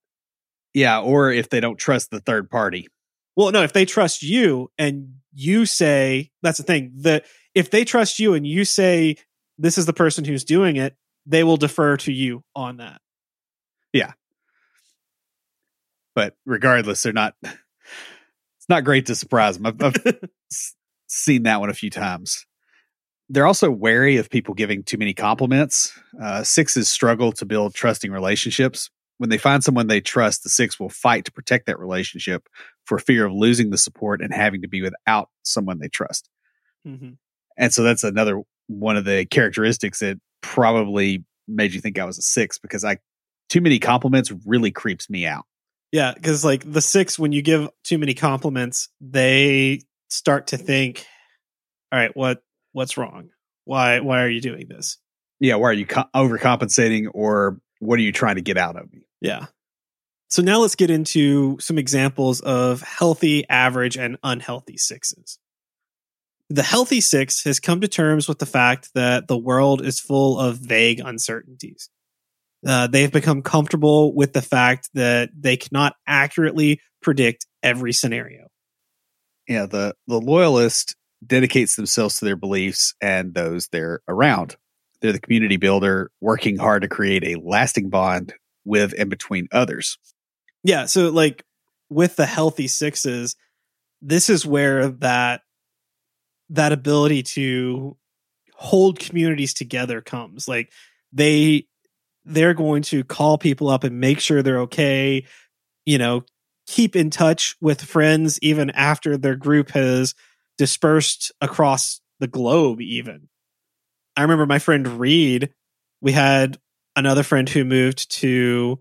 [0.74, 2.88] Yeah, or if they don't trust the third party.
[3.36, 6.92] Well, no, if they trust you and you say that's the thing.
[6.98, 9.18] that if they trust you and you say
[9.58, 13.02] this is the person who's doing it, they will defer to you on that.
[16.16, 17.36] But regardless, they're not.
[17.44, 19.66] It's not great to surprise them.
[19.66, 20.20] I've, I've
[21.08, 22.46] seen that one a few times.
[23.28, 25.98] They're also wary of people giving too many compliments.
[26.22, 28.90] Uh, sixes struggle to build trusting relationships.
[29.18, 32.48] When they find someone they trust, the six will fight to protect that relationship
[32.86, 36.30] for fear of losing the support and having to be without someone they trust.
[36.86, 37.18] Mhm.
[37.58, 42.18] And so that's another one of the characteristics that probably made you think I was
[42.18, 42.98] a six because I
[43.50, 45.46] too many compliments really creeps me out.
[45.92, 51.06] Yeah, because like the six, when you give too many compliments, they start to think,
[51.92, 53.30] "All right, what what's wrong?
[53.66, 54.98] Why why are you doing this?"
[55.40, 58.94] Yeah, why are you co- overcompensating or what are you trying to get out of
[58.94, 59.08] me?
[59.22, 59.48] Yeah.
[60.30, 65.40] So now let's get into some examples of healthy, average, and unhealthy sixes.
[66.50, 70.40] The healthy six has come to terms with the fact that the world is full
[70.40, 71.90] of vague uncertainties.
[72.66, 78.48] Uh, they've become comfortable with the fact that they cannot accurately predict every scenario.
[79.48, 80.96] Yeah, the the loyalist
[81.26, 84.56] dedicates themselves to their beliefs and those they're around.
[85.02, 88.34] They're the community builder working hard to create a lasting bond
[88.66, 89.98] with and between others.
[90.64, 91.44] Yeah, so like
[91.90, 93.36] with the healthy sixes,
[94.02, 95.42] this is where that
[96.50, 97.98] that ability to
[98.54, 100.48] hold communities together comes.
[100.48, 100.72] Like
[101.12, 101.66] they
[102.26, 105.26] they're going to call people up and make sure they're okay,
[105.86, 106.24] you know,
[106.68, 110.14] keep in touch with friends even after their group has
[110.58, 113.28] dispersed across the globe even.
[114.16, 115.54] I remember my friend Reed,
[116.02, 116.60] we had
[116.96, 118.80] another friend who moved to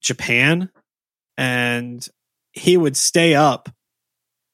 [0.00, 0.70] Japan
[1.36, 2.06] and
[2.52, 3.68] he would stay up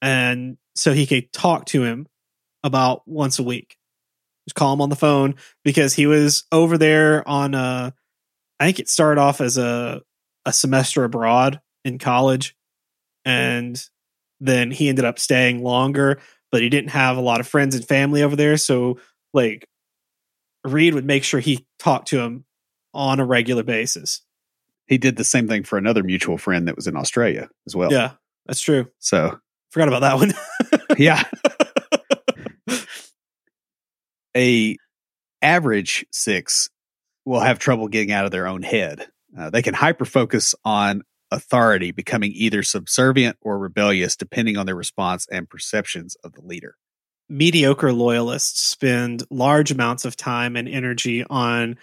[0.01, 2.07] and so he could talk to him
[2.63, 3.77] about once a week.
[4.47, 7.93] Just call him on the phone because he was over there on a
[8.59, 10.01] I think it started off as a
[10.45, 12.55] a semester abroad in college
[13.23, 13.83] and
[14.39, 16.19] then he ended up staying longer
[16.51, 18.99] but he didn't have a lot of friends and family over there so
[19.33, 19.67] like
[20.65, 22.45] Reed would make sure he talked to him
[22.93, 24.21] on a regular basis.
[24.87, 27.91] He did the same thing for another mutual friend that was in Australia as well.
[27.91, 28.11] Yeah,
[28.45, 28.87] that's true.
[28.99, 29.39] So,
[29.71, 30.33] Forgot about that one.
[30.97, 31.23] yeah,
[34.35, 34.77] a
[35.41, 36.69] average six
[37.25, 39.07] will have trouble getting out of their own head.
[39.37, 44.75] Uh, they can hyper focus on authority, becoming either subservient or rebellious, depending on their
[44.75, 46.75] response and perceptions of the leader.
[47.27, 51.77] Mediocre loyalists spend large amounts of time and energy on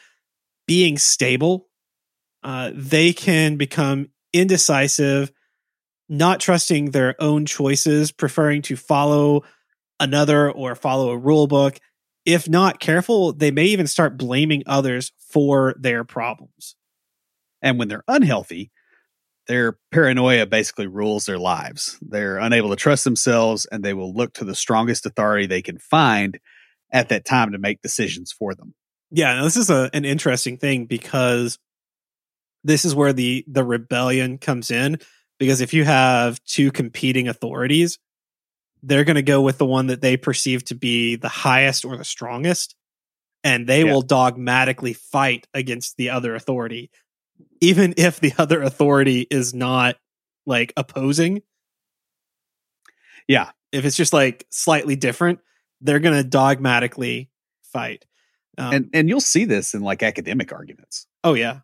[0.67, 1.69] being stable.
[2.43, 5.33] Uh, they can become indecisive,
[6.09, 9.43] not trusting their own choices, preferring to follow
[9.99, 11.79] another or follow a rule book.
[12.25, 16.77] If not careful, they may even start blaming others for their problems.
[17.61, 18.71] And when they're unhealthy,
[19.49, 21.99] their paranoia basically rules their lives.
[22.01, 25.79] They're unable to trust themselves and they will look to the strongest authority they can
[25.79, 26.39] find
[26.93, 28.75] at that time to make decisions for them.
[29.11, 31.59] Yeah, this is a, an interesting thing because
[32.65, 34.99] this is where the the rebellion comes in
[35.39, 37.99] because if you have two competing authorities,
[38.83, 41.97] they're going to go with the one that they perceive to be the highest or
[41.97, 42.75] the strongest
[43.45, 43.93] and they Yeah.
[43.93, 46.91] will dogmatically fight against the other authority
[47.61, 49.97] even if the other authority is not
[50.47, 51.43] like opposing.
[53.29, 53.51] Yeah.
[53.71, 55.41] If it's just like slightly different,
[55.81, 57.31] they're going to dogmatically
[57.63, 58.05] fight.
[58.59, 61.07] Um, and and you'll see this in like academic arguments.
[61.25, 61.61] oh yeah.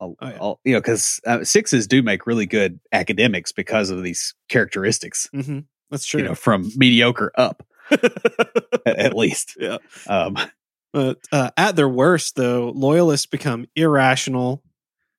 [0.00, 0.38] I'll- Oh, yeah.
[0.40, 5.28] I'll- you know, because uh, sixes do make really good academics because of these characteristics.
[5.32, 5.60] hmm
[5.90, 6.22] That's true.
[6.22, 9.56] You know, from mediocre up at, at least.
[9.58, 9.78] yeah.
[10.06, 10.36] Um,
[10.92, 14.62] But uh, at their worst, though, loyalists become irrational,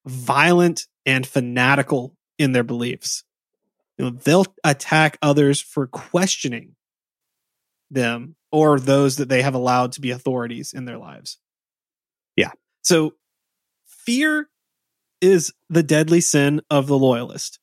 [0.06, 3.24] violent, and fanatical in their beliefs.
[3.98, 6.76] You know, they'll attack others for questioning
[7.90, 11.38] them or those that they have allowed to be authorities in their lives.
[12.36, 12.52] Yeah.
[12.82, 13.14] So
[13.86, 14.50] fear
[15.22, 17.60] is the deadly sin of the loyalist.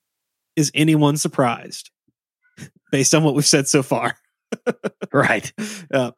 [0.56, 1.90] Is anyone surprised?
[2.90, 4.16] Based on what we've said so far.
[5.12, 5.50] Right.
[5.92, 6.12] Uh,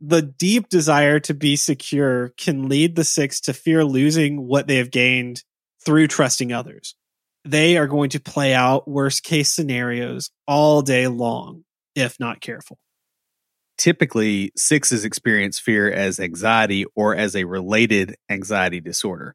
[0.00, 4.76] the deep desire to be secure can lead the six to fear losing what they
[4.76, 5.44] have gained
[5.84, 6.96] through trusting others.
[7.44, 12.78] They are going to play out worst case scenarios all day long if not careful.
[13.76, 19.34] Typically, sixes experience fear as anxiety or as a related anxiety disorder.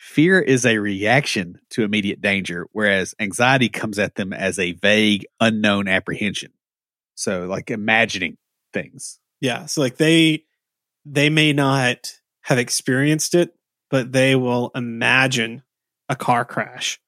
[0.00, 5.26] Fear is a reaction to immediate danger, whereas anxiety comes at them as a vague,
[5.40, 6.52] unknown apprehension.
[7.16, 8.38] So, like imagining
[8.72, 9.20] things.
[9.42, 9.66] Yeah.
[9.66, 10.44] So like they
[11.04, 13.54] they may not have experienced it,
[13.90, 15.62] but they will imagine
[16.08, 16.98] a car crash.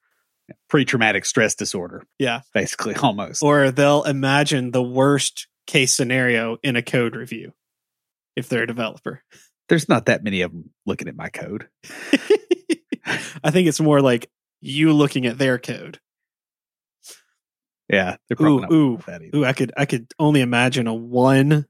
[0.69, 2.03] Pre traumatic stress disorder.
[2.19, 2.41] Yeah.
[2.53, 3.41] Basically, almost.
[3.41, 7.53] Or they'll imagine the worst case scenario in a code review
[8.35, 9.23] if they're a developer.
[9.73, 11.67] There's not that many of them looking at my code.
[13.43, 14.29] I think it's more like
[14.61, 15.99] you looking at their code.
[17.89, 18.17] Yeah.
[18.29, 19.37] They're probably Ooh, ooh.
[19.37, 21.65] Ooh, I could I could only imagine a one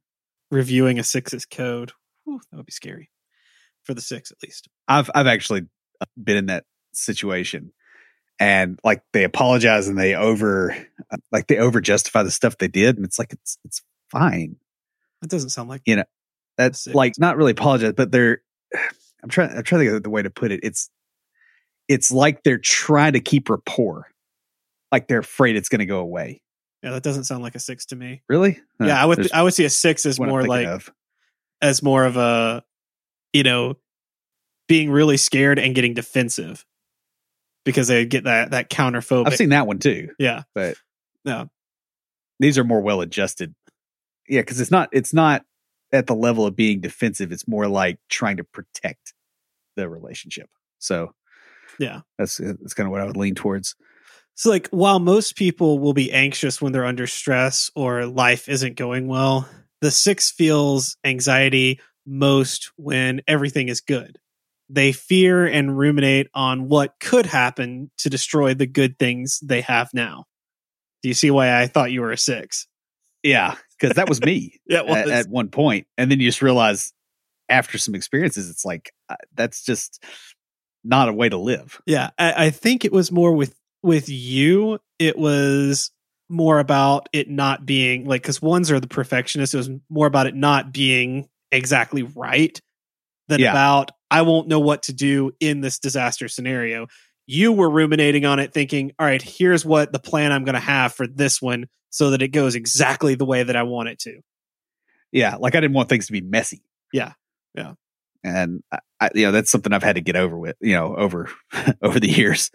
[0.51, 1.93] reviewing a six's code.
[2.27, 3.09] Ooh, that would be scary
[3.83, 4.67] for the six at least.
[4.85, 5.61] I've I've actually
[6.01, 7.71] uh, been in that situation,
[8.37, 10.75] and like they apologize and they over
[11.09, 13.81] uh, like they over justify the stuff they did, and it's like it's it's
[14.11, 14.57] fine.
[15.21, 15.83] That doesn't sound like
[16.57, 16.95] That's Sick.
[16.95, 18.41] like not really apologize, but they're.
[19.23, 19.51] I'm trying.
[19.55, 20.59] I'm trying to think of the way to put it.
[20.63, 20.89] It's
[21.87, 24.07] it's like they're trying to keep rapport,
[24.91, 26.41] like they're afraid it's going to go away.
[26.81, 26.91] yeah.
[26.91, 28.21] That doesn't sound like a six to me.
[28.29, 28.59] Really?
[28.79, 30.91] Huh, yeah, I would I would see a six as more like of.
[31.61, 32.63] as more of a
[33.31, 33.75] you know
[34.67, 36.65] being really scared and getting defensive
[37.65, 39.27] because they get that that counterphobic.
[39.27, 40.09] I've seen that one too.
[40.19, 40.75] yeah, but-
[41.25, 41.49] no,
[42.39, 43.55] these are more well adjusted.
[44.27, 45.45] Yeah, because it's not it's not
[45.93, 47.31] at the level of being defensive.
[47.31, 49.13] It's more like trying to protect
[49.77, 50.49] the relationship.
[50.79, 51.13] So
[51.79, 52.01] yeah.
[52.17, 53.75] that's uh, that's kind of what I would lean towards.
[54.35, 58.75] So, like, while most people will be anxious when they're under stress or life isn't
[58.75, 59.47] going well,
[59.81, 64.17] the six feels anxiety most when everything is good.
[64.69, 69.93] They fear and ruminate on what could happen to destroy the good things they have
[69.93, 70.25] now.
[71.03, 72.67] Do you see why I thought you were a six?
[73.23, 76.93] Yeah, because that was me Yeah, at, at one point, and then you just realize
[77.49, 80.03] after some experiences, it's like uh, that's just
[80.83, 81.81] not a way to live.
[81.85, 84.79] Yeah, I, I think it was more with with you.
[84.99, 85.91] It was
[86.29, 89.53] more about it not being like because ones are the perfectionist.
[89.53, 92.59] It was more about it not being exactly right
[93.27, 93.51] than Yeah.
[93.51, 96.87] about I won't know what to do in this disaster scenario.
[97.25, 100.59] You were ruminating on it, thinking, "All right, here's what the plan I'm going to
[100.59, 103.99] have for this one, so that it goes exactly the way that I want it
[103.99, 104.19] to."
[105.11, 106.63] Yeah, like I didn't want things to be messy.
[106.91, 107.13] Yeah.
[107.55, 107.73] Yeah.
[108.23, 110.55] and I, I, you know that's something I've had to get over with.
[110.59, 111.29] You know, over
[111.81, 112.51] over the years.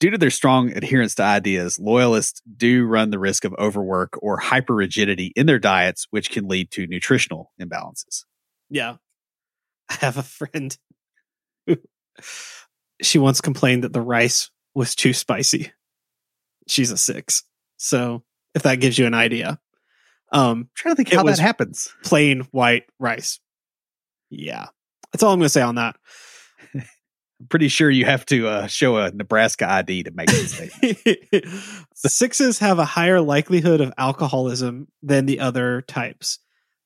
[0.00, 4.38] Due to their strong adherence to ideas, loyalists do run the risk of overwork or
[4.38, 8.24] hyper rigidity in their diets, which can lead to nutritional imbalances.
[8.68, 8.96] Yeah.
[9.88, 10.76] I have a friend
[11.66, 11.76] who
[13.02, 15.72] she once complained that the rice was too spicy.
[16.68, 17.42] She's a six.
[17.76, 18.22] So
[18.54, 19.58] if that gives you an idea.
[20.32, 21.94] Um trying to think how that happens.
[22.04, 23.40] plain white rice.
[24.30, 24.66] Yeah.
[25.12, 25.96] That's all I'm gonna say on that.
[26.74, 26.84] I'm
[27.50, 31.46] pretty sure you have to uh, show a Nebraska ID to make this statement.
[31.94, 36.38] Sixes have a higher likelihood of alcoholism than the other types.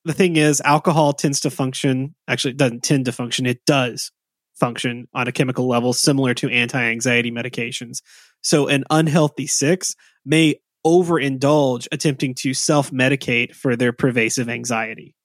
[0.04, 4.12] The thing is, alcohol tends to function, actually, it doesn't tend to function, it does
[4.57, 8.02] function on a chemical level similar to anti anxiety medications.
[8.42, 9.94] So, an unhealthy six
[10.24, 15.16] may overindulge attempting to self medicate for their pervasive anxiety.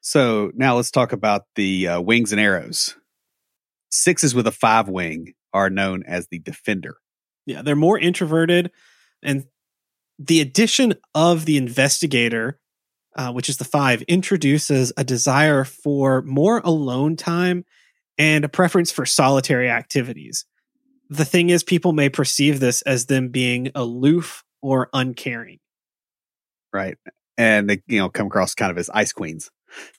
[0.00, 2.96] So now let's talk about the uh, wings and arrows.
[3.90, 6.98] Sixes with a five wing are known as the defender.
[7.44, 8.70] Yeah, they're more introverted,
[9.22, 9.46] and
[10.18, 12.58] the addition of the investigator,
[13.16, 17.64] uh, which is the five, introduces a desire for more alone time
[18.18, 20.44] and a preference for solitary activities.
[21.08, 25.58] The thing is, people may perceive this as them being aloof or uncaring.
[26.72, 26.96] right?
[27.38, 29.50] And they, you know, come across kind of as ice queens.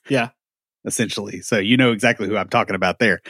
[0.08, 0.30] Yeah.
[0.84, 1.40] Essentially.
[1.40, 3.20] So you know exactly who I'm talking about there.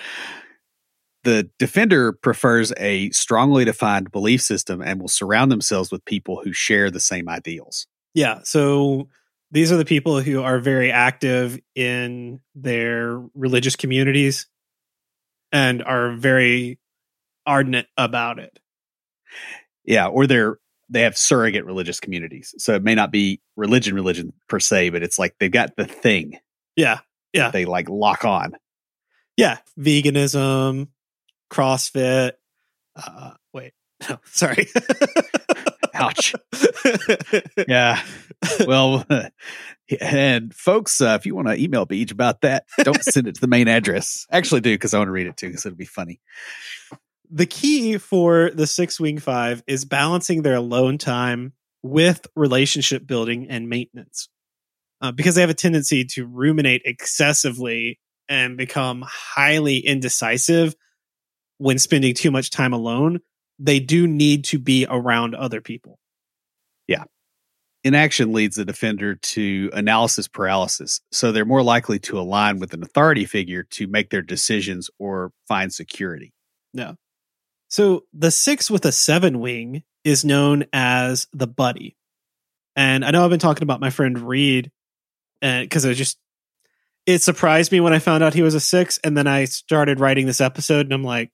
[1.24, 6.52] The defender prefers a strongly defined belief system and will surround themselves with people who
[6.52, 7.86] share the same ideals.
[8.14, 9.08] Yeah, so
[9.50, 14.46] these are the people who are very active in their religious communities
[15.52, 16.78] and are very
[17.46, 18.58] ardent about it.
[19.84, 20.58] Yeah, or they're
[20.90, 22.54] they have surrogate religious communities.
[22.58, 25.84] So it may not be religion religion per se, but it's like they've got the
[25.84, 26.38] thing
[26.76, 27.00] Yeah,
[27.34, 27.50] Yeah.
[27.50, 28.52] they like lock on.
[29.36, 30.88] yeah, veganism,
[31.50, 32.32] CrossFit.
[32.96, 33.72] Uh, wait,
[34.08, 34.66] no, sorry.
[35.98, 36.34] Ouch.
[37.68, 38.02] yeah.
[38.66, 39.04] Well,
[40.00, 43.40] and folks, uh, if you want to email Beej about that, don't send it to
[43.40, 44.26] the main address.
[44.30, 46.20] Actually, do because I want to read it too because it'll be funny.
[47.30, 53.48] The key for the six wing five is balancing their alone time with relationship building
[53.48, 54.28] and maintenance.
[55.00, 60.74] Uh, because they have a tendency to ruminate excessively and become highly indecisive
[61.58, 63.20] when spending too much time alone,
[63.58, 65.98] they do need to be around other people.
[66.86, 67.04] Yeah.
[67.84, 72.82] Inaction leads the defender to analysis paralysis, so they're more likely to align with an
[72.82, 76.32] authority figure to make their decisions or find security.
[76.74, 76.96] No.
[77.68, 81.96] So the six with a seven wing is known as the buddy.
[82.74, 84.70] And I know I've been talking about my friend Reed
[85.42, 86.18] uh, and because I just
[87.06, 89.98] it surprised me when I found out he was a six, and then I started
[89.98, 91.30] writing this episode, and I'm like,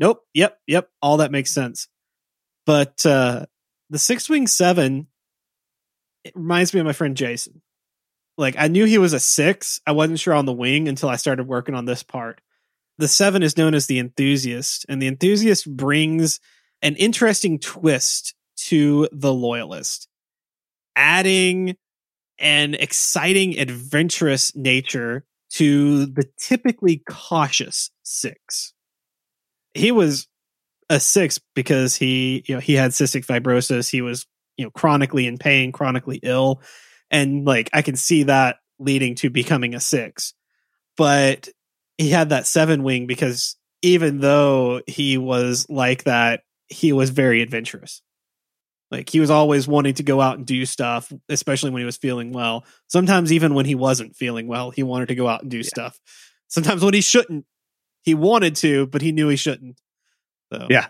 [0.00, 1.86] nope, yep, yep, all that makes sense.
[2.66, 3.46] But uh,
[3.90, 5.06] the six wing seven
[6.24, 7.62] it reminds me of my friend Jason.
[8.36, 11.16] Like I knew he was a six, I wasn't sure on the wing until I
[11.16, 12.40] started working on this part.
[12.98, 16.40] The seven is known as the enthusiast, and the enthusiast brings
[16.82, 18.34] an interesting twist
[18.68, 20.08] to the loyalist,
[20.96, 21.76] adding
[22.38, 28.74] an exciting, adventurous nature to the typically cautious six.
[29.74, 30.28] He was
[30.88, 33.90] a six because he, you know, he had cystic fibrosis.
[33.90, 36.62] He was, you know, chronically in pain, chronically ill.
[37.10, 40.34] And like, I can see that leading to becoming a six.
[40.96, 41.48] But
[41.98, 47.42] he had that seven wing because even though he was like that, he was very
[47.42, 48.02] adventurous.
[48.90, 51.96] Like he was always wanting to go out and do stuff, especially when he was
[51.96, 52.64] feeling well.
[52.88, 55.62] Sometimes even when he wasn't feeling well, he wanted to go out and do yeah.
[55.62, 56.00] stuff.
[56.48, 57.46] Sometimes when he shouldn't,
[58.02, 59.80] he wanted to, but he knew he shouldn't.
[60.52, 60.66] So.
[60.70, 60.88] Yeah.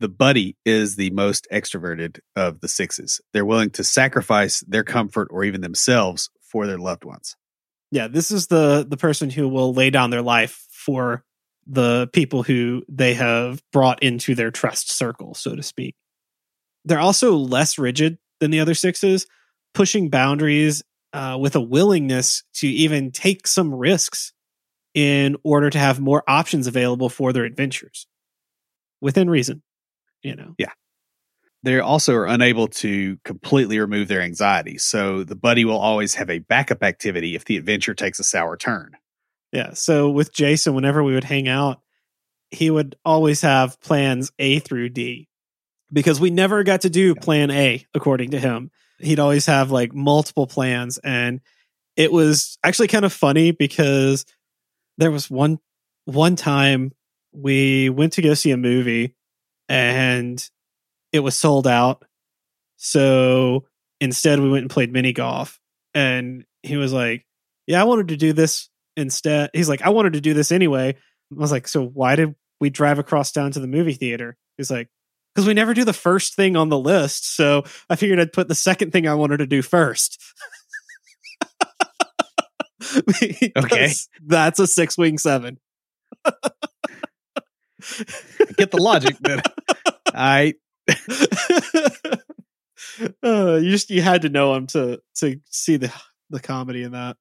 [0.00, 3.20] The buddy is the most extroverted of the sixes.
[3.32, 7.36] They're willing to sacrifice their comfort or even themselves for their loved ones.
[7.92, 11.22] Yeah, this is the the person who will lay down their life for
[11.66, 15.94] the people who they have brought into their trust circle, so to speak.
[16.84, 19.26] They're also less rigid than the other sixes,
[19.72, 24.32] pushing boundaries uh, with a willingness to even take some risks
[24.94, 28.06] in order to have more options available for their adventures
[29.00, 29.62] within reason,
[30.22, 30.54] you know.
[30.58, 30.72] Yeah.
[31.62, 34.78] They also are unable to completely remove their anxiety.
[34.78, 38.56] So the buddy will always have a backup activity if the adventure takes a sour
[38.56, 38.96] turn.
[39.52, 39.74] Yeah.
[39.74, 41.80] So with Jason, whenever we would hang out,
[42.50, 45.28] he would always have plans A through D
[45.92, 48.70] because we never got to do plan A, according to him.
[48.98, 50.98] He'd always have like multiple plans.
[50.98, 51.40] And
[51.96, 54.24] it was actually kind of funny because
[54.98, 55.58] there was one
[56.04, 56.92] one time
[57.32, 59.14] we went to go see a movie
[59.68, 60.48] and
[61.12, 62.04] it was sold out.
[62.76, 63.66] So
[64.00, 65.58] instead we went and played mini golf.
[65.94, 67.24] And he was like,
[67.66, 69.50] Yeah, I wanted to do this instead.
[69.52, 70.90] He's like, I wanted to do this anyway.
[70.90, 74.36] I was like, So why did we drive across down to the movie theater?
[74.56, 74.88] He's like,
[75.34, 77.34] because we never do the first thing on the list.
[77.34, 80.22] So I figured I'd put the second thing I wanted to do first.
[83.56, 83.92] okay.
[84.24, 85.58] That's a six wing seven.
[88.56, 89.52] Get the logic, but
[90.14, 90.54] I.
[93.22, 95.92] uh, you just you had to know him to to see the
[96.30, 97.16] the comedy in that.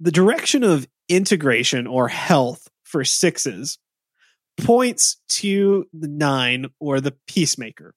[0.00, 3.78] The direction of integration or health for sixes
[4.58, 7.94] points to the nine or the peacemaker.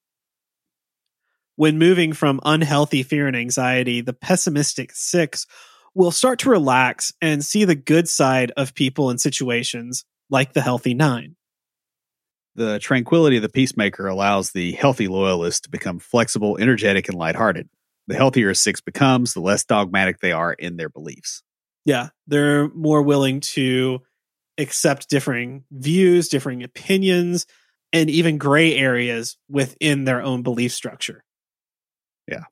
[1.56, 5.46] When moving from unhealthy fear and anxiety, the pessimistic six
[5.94, 10.62] will start to relax and see the good side of people and situations like the
[10.62, 11.36] healthy nine.
[12.56, 17.70] The tranquility of the peacemaker allows the healthy loyalist to become flexible, energetic, and lighthearted.
[18.08, 21.44] The healthier a six becomes, the less dogmatic they are in their beliefs.
[21.86, 24.00] Yeah, they're more willing to
[24.58, 27.46] accept differing views, differing opinions,
[27.94, 31.24] and even gray areas within their own belief structure.
[32.28, 32.44] Yeah.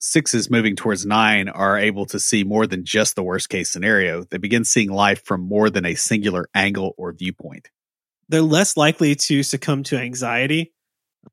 [0.00, 4.22] Sixes moving towards nine are able to see more than just the worst case scenario.
[4.22, 7.68] They begin seeing life from more than a singular angle or viewpoint.
[8.28, 10.72] They're less likely to succumb to anxiety.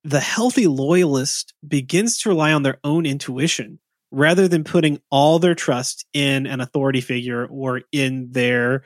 [0.04, 3.80] The healthy loyalist begins to rely on their own intuition
[4.12, 8.84] rather than putting all their trust in an authority figure or in their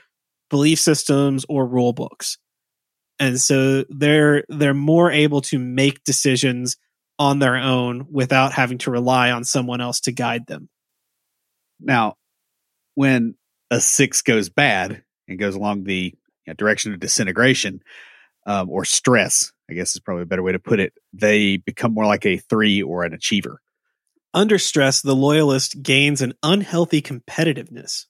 [0.49, 2.38] belief systems or rule books.
[3.19, 6.77] And so they're they're more able to make decisions
[7.20, 10.70] on their own without having to rely on someone else to guide them.
[11.80, 12.15] Now,
[12.95, 13.36] when
[13.70, 16.15] a six goes bad and goes along the
[16.45, 17.82] you know, direction of disintegration,
[18.45, 21.93] um, or stress, I guess is probably a better way to put it, they become
[21.93, 23.61] more like a three or an achiever.
[24.34, 28.05] Under stress, the loyalist gains an unhealthy competitiveness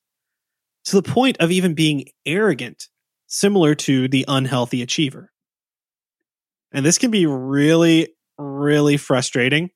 [0.86, 2.88] to the point of even being arrogant,
[3.28, 5.32] similar to the unhealthy achiever.
[6.72, 8.10] And this can be really,
[8.40, 9.70] really frustrating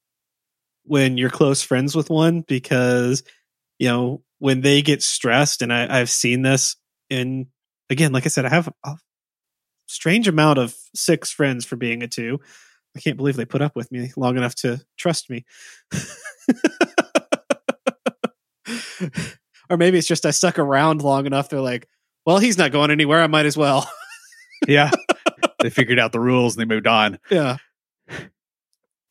[0.85, 3.23] when you're close friends with one because,
[3.79, 6.75] you know, when they get stressed, and I, I've seen this
[7.09, 7.47] in,
[7.89, 8.95] again, like I said, I have a
[9.87, 12.39] strange amount of six friends for being a two.
[12.95, 15.45] I can't believe they put up with me long enough to trust me.
[19.69, 21.49] or maybe it's just I stuck around long enough.
[21.49, 21.87] They're like,
[22.25, 23.21] well, he's not going anywhere.
[23.21, 23.89] I might as well.
[24.67, 24.91] yeah.
[25.61, 27.19] They figured out the rules and they moved on.
[27.31, 27.57] Yeah.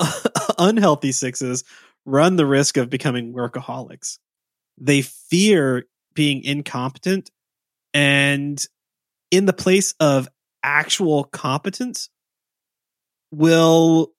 [0.59, 1.65] Unhealthy sixes
[2.05, 4.19] run the risk of becoming workaholics.
[4.79, 5.85] They fear
[6.15, 7.31] being incompetent
[7.95, 8.65] and
[9.31, 10.29] in the place of
[10.63, 12.11] actual competence
[13.31, 14.13] will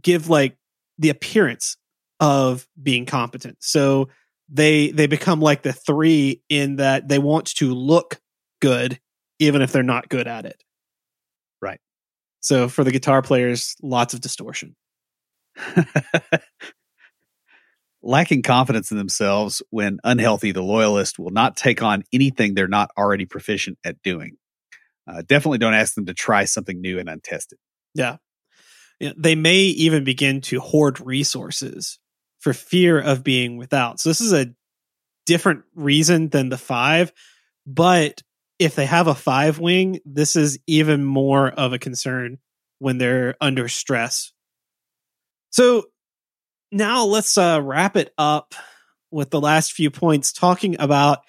[0.00, 0.56] give like
[0.98, 1.76] the appearance
[2.20, 3.58] of being competent.
[3.60, 4.08] So
[4.48, 8.20] they they become like the 3 in that they want to look
[8.60, 8.98] good
[9.38, 10.62] even if they're not good at it.
[11.60, 11.80] Right.
[12.40, 14.76] So for the guitar players lots of distortion.
[18.02, 22.90] Lacking confidence in themselves when unhealthy, the loyalist will not take on anything they're not
[22.98, 24.36] already proficient at doing.
[25.06, 27.58] Uh, definitely don't ask them to try something new and untested.
[27.94, 28.16] Yeah.
[28.98, 29.12] yeah.
[29.16, 31.98] They may even begin to hoard resources
[32.40, 34.00] for fear of being without.
[34.00, 34.52] So this is a
[35.26, 37.12] different reason than the five,
[37.66, 38.22] but
[38.58, 42.38] if they have a five wing, this is even more of a concern
[42.78, 44.32] when they're under stress.
[45.52, 45.84] So
[46.72, 48.54] now let's uh, wrap it up
[49.10, 51.20] with the last few points talking about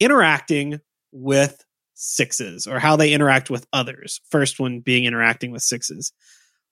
[0.00, 0.80] interacting
[1.12, 1.64] with
[1.94, 4.20] sixes or how they interact with others.
[4.30, 6.12] First one being interacting with sixes.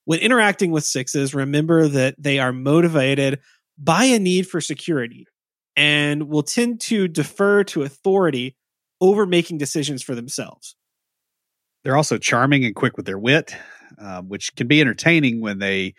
[0.04, 3.40] When interacting with sixes, remember that they are motivated
[3.78, 5.26] by a need for security
[5.76, 8.56] and will tend to defer to authority
[9.00, 10.74] over making decisions for themselves.
[11.84, 13.54] They're also charming and quick with their wit,
[13.98, 15.94] um, which can be entertaining when they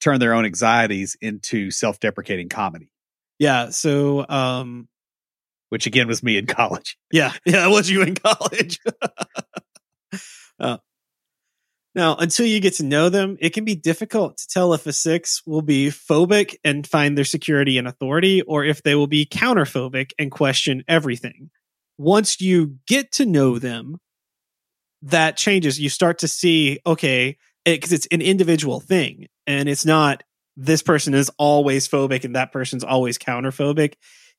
[0.00, 2.90] turn their own anxieties into self-deprecating comedy.
[3.38, 3.70] Yeah.
[3.70, 4.88] So, um,
[5.70, 6.96] which again was me in college.
[7.12, 8.78] Yeah, yeah, it was you in college.
[10.60, 10.78] uh,
[11.94, 14.92] now, until you get to know them, it can be difficult to tell if a
[14.92, 19.26] six will be phobic and find their security and authority, or if they will be
[19.26, 21.50] counterphobic and question everything.
[21.98, 23.98] Once you get to know them,
[25.02, 25.80] that changes.
[25.80, 30.22] You start to see, okay, because it, it's an individual thing, and it's not
[30.56, 33.94] this person is always phobic and that person's always counterphobic.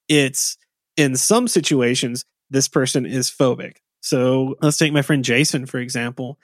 [0.08, 0.58] It's
[0.98, 3.78] in some situations, this person is phobic.
[4.02, 6.40] So let's take my friend Jason, for example.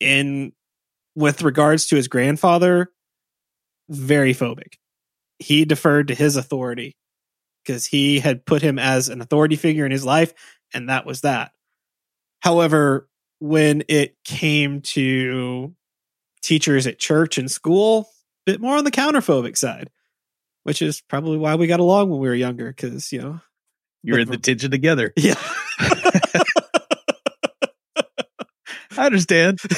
[0.00, 0.52] In
[1.14, 2.90] with regards to his grandfather,
[3.88, 4.74] very phobic.
[5.38, 6.96] He deferred to his authority
[7.64, 10.32] because he had put him as an authority figure in his life,
[10.74, 11.52] and that was that.
[12.40, 13.08] However,
[13.38, 15.74] when it came to
[16.42, 18.08] teachers at church and school,
[18.46, 19.88] a bit more on the counterphobic side,
[20.64, 23.40] which is probably why we got along when we were younger because, you know,
[24.02, 25.12] you're in the tension together.
[25.22, 25.40] Yeah.
[28.94, 29.58] I understand.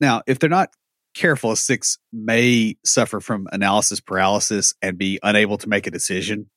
[0.00, 0.70] now, if they're not
[1.14, 6.48] careful, a six may suffer from analysis paralysis and be unable to make a decision.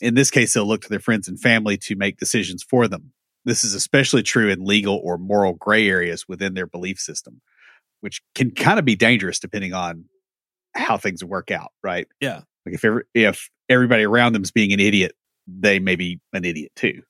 [0.00, 3.12] In this case, they'll look to their friends and family to make decisions for them.
[3.48, 7.40] This is especially true in legal or moral gray areas within their belief system,
[8.00, 10.04] which can kind of be dangerous depending on
[10.74, 12.06] how things work out, right?
[12.20, 12.42] Yeah.
[12.66, 15.12] Like if every, if everybody around them is being an idiot,
[15.46, 17.00] they may be an idiot too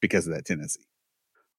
[0.00, 0.82] because of that tendency.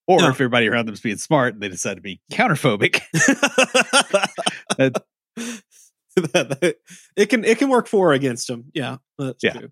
[0.07, 0.29] Or no.
[0.29, 3.01] if everybody around them is being smart and they decide to be counterphobic.
[7.17, 8.71] it can it can work for or against them.
[8.73, 8.97] Yeah.
[9.41, 9.51] yeah.
[9.51, 9.69] True.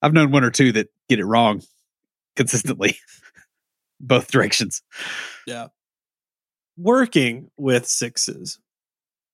[0.00, 1.62] I've known one or two that get it wrong
[2.34, 2.96] consistently.
[4.02, 4.82] Both directions.
[5.46, 5.68] Yeah.
[6.76, 8.58] Working with sixes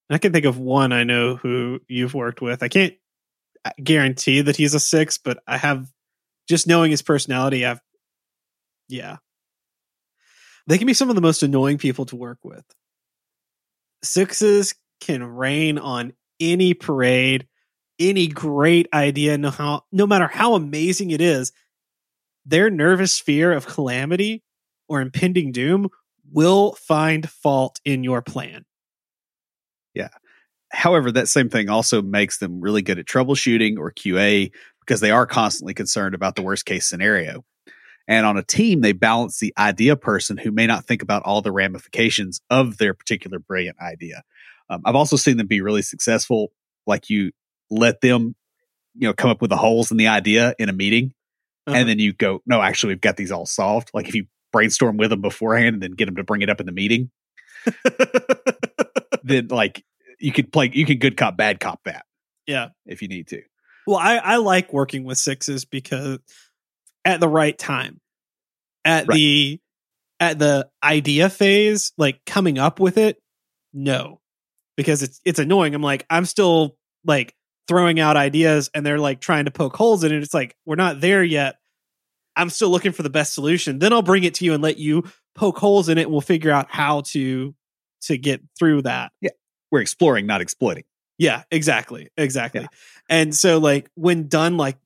[0.09, 2.63] I can think of one I know who you've worked with.
[2.63, 2.95] I can't
[3.63, 5.87] uh, guarantee that he's a six, but I have
[6.47, 7.65] just knowing his personality.
[7.65, 7.81] I've,
[8.87, 9.17] yeah,
[10.67, 12.63] they can be some of the most annoying people to work with.
[14.03, 17.47] Sixes can rain on any parade,
[17.99, 21.51] any great idea, no how no matter how amazing it is,
[22.45, 24.41] their nervous fear of calamity
[24.89, 25.87] or impending doom
[26.31, 28.65] will find fault in your plan.
[29.93, 30.09] Yeah.
[30.71, 35.11] However, that same thing also makes them really good at troubleshooting or QA because they
[35.11, 37.43] are constantly concerned about the worst case scenario.
[38.07, 41.41] And on a team, they balance the idea person who may not think about all
[41.41, 44.23] the ramifications of their particular brilliant idea.
[44.69, 46.51] Um, I've also seen them be really successful.
[46.87, 47.31] Like you
[47.69, 48.35] let them,
[48.95, 51.13] you know, come up with the holes in the idea in a meeting,
[51.67, 51.77] Uh-huh.
[51.77, 53.91] and then you go, no, actually, we've got these all solved.
[53.93, 56.59] Like if you brainstorm with them beforehand and then get them to bring it up
[56.59, 57.11] in the meeting,
[59.23, 59.83] then like
[60.19, 62.05] you could play, you can good cop, bad cop that
[62.47, 62.69] yeah.
[62.85, 63.41] if you need to.
[63.87, 66.19] Well, I, I like working with sixes because
[67.05, 67.99] at the right time,
[68.85, 69.15] at Right.
[69.15, 69.59] the
[70.19, 73.21] at the idea phase, like coming up with it,
[73.73, 74.19] no,
[74.75, 75.73] because it's it's annoying.
[75.73, 76.75] I'm like I'm still
[77.05, 77.33] like
[77.67, 80.21] throwing out ideas, and they're like trying to poke holes in it.
[80.21, 81.55] It's like we're not there yet.
[82.35, 83.79] I'm still looking for the best solution.
[83.79, 85.03] Then I'll bring it to you and let you
[85.35, 87.53] poke holes in it, and we'll figure out how to
[88.03, 89.11] to get through that.
[89.21, 89.31] Yeah,
[89.71, 90.83] we're exploring, not exploiting.
[91.17, 92.09] Yeah, exactly.
[92.15, 92.61] Exactly.
[92.61, 92.67] Yeah.
[93.09, 94.77] And so like when done like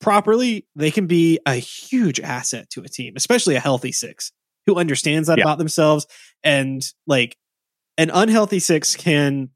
[0.00, 4.32] properly, they can be a huge asset to a team, especially a healthy six
[4.66, 5.44] who understands that Yeah.
[5.44, 6.06] about themselves
[6.42, 7.36] and like
[7.98, 9.50] an unhealthy six can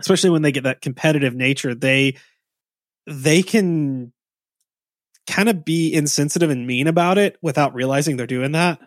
[0.00, 2.16] especially when they get that competitive nature, they
[3.06, 4.12] they can
[5.26, 8.80] kind of be insensitive and mean about it without realizing they're doing that.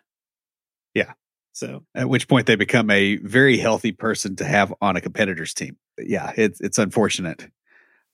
[0.94, 1.14] Yeah.
[1.54, 5.54] So, At which point they become a very healthy person to have on a competitor's
[5.54, 5.78] team.
[5.98, 7.52] Yeah, it's it's unfortunate.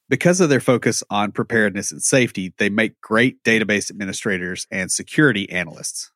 [0.10, 5.50] Because of their focus on preparedness and safety, they make great database administrators and security
[5.52, 6.12] analysts.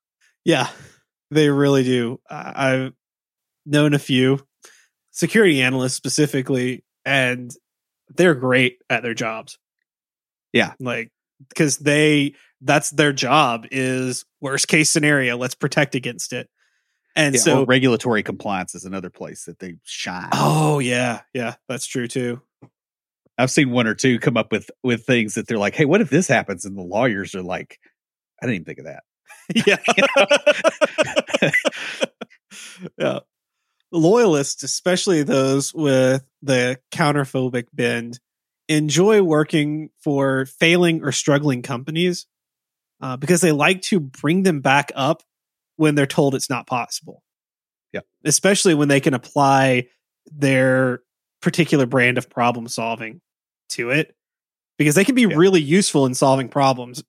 [0.46, 0.70] Yeah,
[1.32, 2.20] they really do.
[2.30, 2.94] I've
[3.66, 4.40] known a few
[5.12, 7.52] security analysts specifically, and
[8.10, 9.58] they're great at their jobs.
[10.54, 10.74] Yeah.
[10.80, 11.12] like
[11.48, 15.38] because they that's their job is worst case scenario.
[15.38, 16.50] Let's protect against it.
[17.16, 20.30] And Yeah, so, or regulatory compliance is another place that they shine.
[20.34, 22.42] oh yeah, yeah, that's true too.
[23.38, 26.02] I've seen one or two come up with with things that they're like, "Hey, what
[26.02, 27.80] if this happens?" And the lawyers are like,
[28.42, 29.04] "I didn't even think of that."
[31.42, 31.52] yeah.
[32.98, 33.20] yeah.
[33.92, 38.20] Loyalists, especially those with the counterphobic bend,
[38.70, 42.28] enjoy working for failing or struggling companies
[43.02, 45.24] uh, because they like to bring them back up
[45.76, 47.24] when they're told it's not possible.
[47.92, 48.02] Yeah.
[48.24, 49.88] Especially when they can apply
[50.32, 51.02] their
[51.42, 53.22] particular brand of problem solving
[53.70, 54.16] to it
[54.78, 55.36] because they can be Yeah.
[55.36, 57.04] really useful in solving problems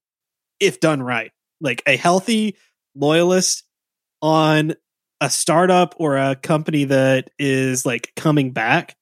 [0.59, 1.31] if done right.
[1.61, 2.57] Like a healthy
[2.95, 3.65] loyalist
[4.23, 4.75] on
[5.21, 8.97] a startup or a company that is like coming back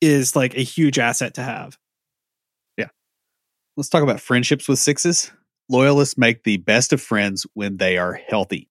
[0.00, 1.76] is like a huge asset to have.
[3.78, 5.30] Let's talk about friendships with sixes.
[5.68, 8.68] Loyalists make the best of friends when they are healthy.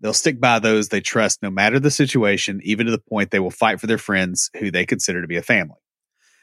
[0.00, 3.40] They'll stick by those they trust no matter the situation, even to the point they
[3.40, 5.80] will fight for their friends who they consider to be a family.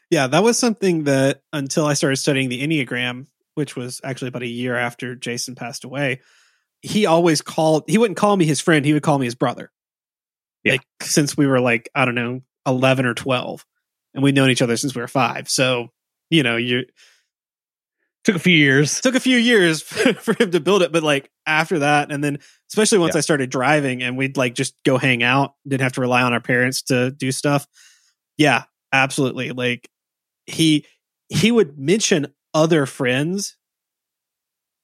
[0.10, 4.44] Yeah, that was something that until I started studying the Enneagram, which was actually about
[4.44, 6.20] a year after Jason passed away,
[6.82, 9.72] he always called, he wouldn't call me his friend, he would call me his brother.
[10.66, 10.74] Yeah.
[10.74, 13.66] Like since we were like, I don't know, 11 or 12.
[14.14, 15.50] And we'd known each other since we were five.
[15.50, 15.94] So,
[16.30, 16.84] you know, you
[18.26, 19.00] Took a few years.
[19.02, 22.40] took a few years for him to build it, but like after that, and then
[22.72, 23.20] especially once Yeah.
[23.20, 26.34] I started driving and we'd like just go hang out, didn't have to rely on
[26.34, 27.68] our parents to do stuff.
[28.38, 29.52] Yeah, absolutely.
[29.52, 29.88] Like
[30.48, 30.86] he
[31.30, 33.58] he would mention other friends,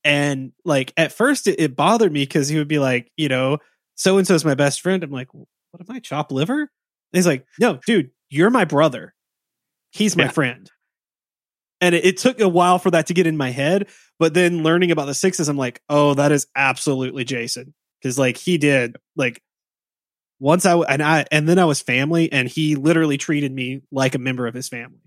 [0.04, 3.58] and like at first it, it bothered me because he would be like, you know,
[3.96, 5.04] so and so is my best friend.
[5.04, 5.48] I'm like, what
[5.80, 6.60] am I, chop liver?
[6.62, 6.68] And
[7.14, 9.14] he's like, no, dude, you're my brother.
[9.92, 10.30] He's my Yeah.
[10.32, 10.72] friend.
[11.82, 14.64] And it, it took a while for that to get in my head, but then
[14.64, 18.98] learning about the sixes, I'm like, oh, that is absolutely Jason because like he did
[19.16, 19.42] like
[20.40, 24.16] once i and I and then I was family, and he literally treated me like
[24.16, 25.00] a member of his family.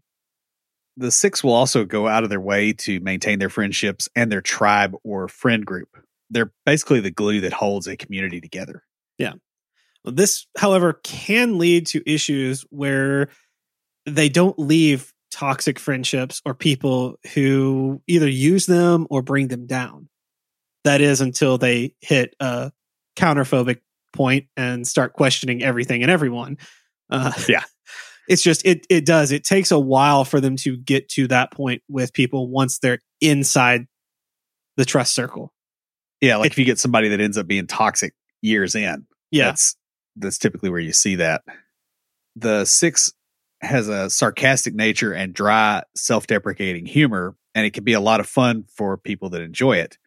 [0.97, 4.41] The six will also go out of their way to maintain their friendships and their
[4.41, 5.89] tribe or friend group.
[6.31, 8.85] They're basically the glue that holds a community together.
[9.19, 9.33] Yeah.
[10.05, 13.31] This, however, can lead to issues where
[14.07, 20.09] they don't leave toxic friendships or people who either use them or bring them down.
[20.85, 22.71] That is until they hit a
[23.17, 23.81] counterphobic
[24.13, 26.57] point and start questioning everything and everyone.
[27.11, 27.65] Uh, Yeah.
[28.27, 29.33] It's just it it does.
[29.33, 33.01] It takes a while for them to get to that point with people once they're
[33.21, 33.87] inside
[34.79, 35.53] the trust circle.
[36.23, 39.47] Yeah, like if you get somebody that ends up being toxic years in, Yeah.
[39.49, 39.77] that's
[40.17, 41.43] that's typically where you see that.
[42.37, 43.13] The six
[43.65, 48.27] has a sarcastic nature and dry, self-deprecating humor, and it can be a lot of
[48.27, 49.99] fun for people that enjoy it.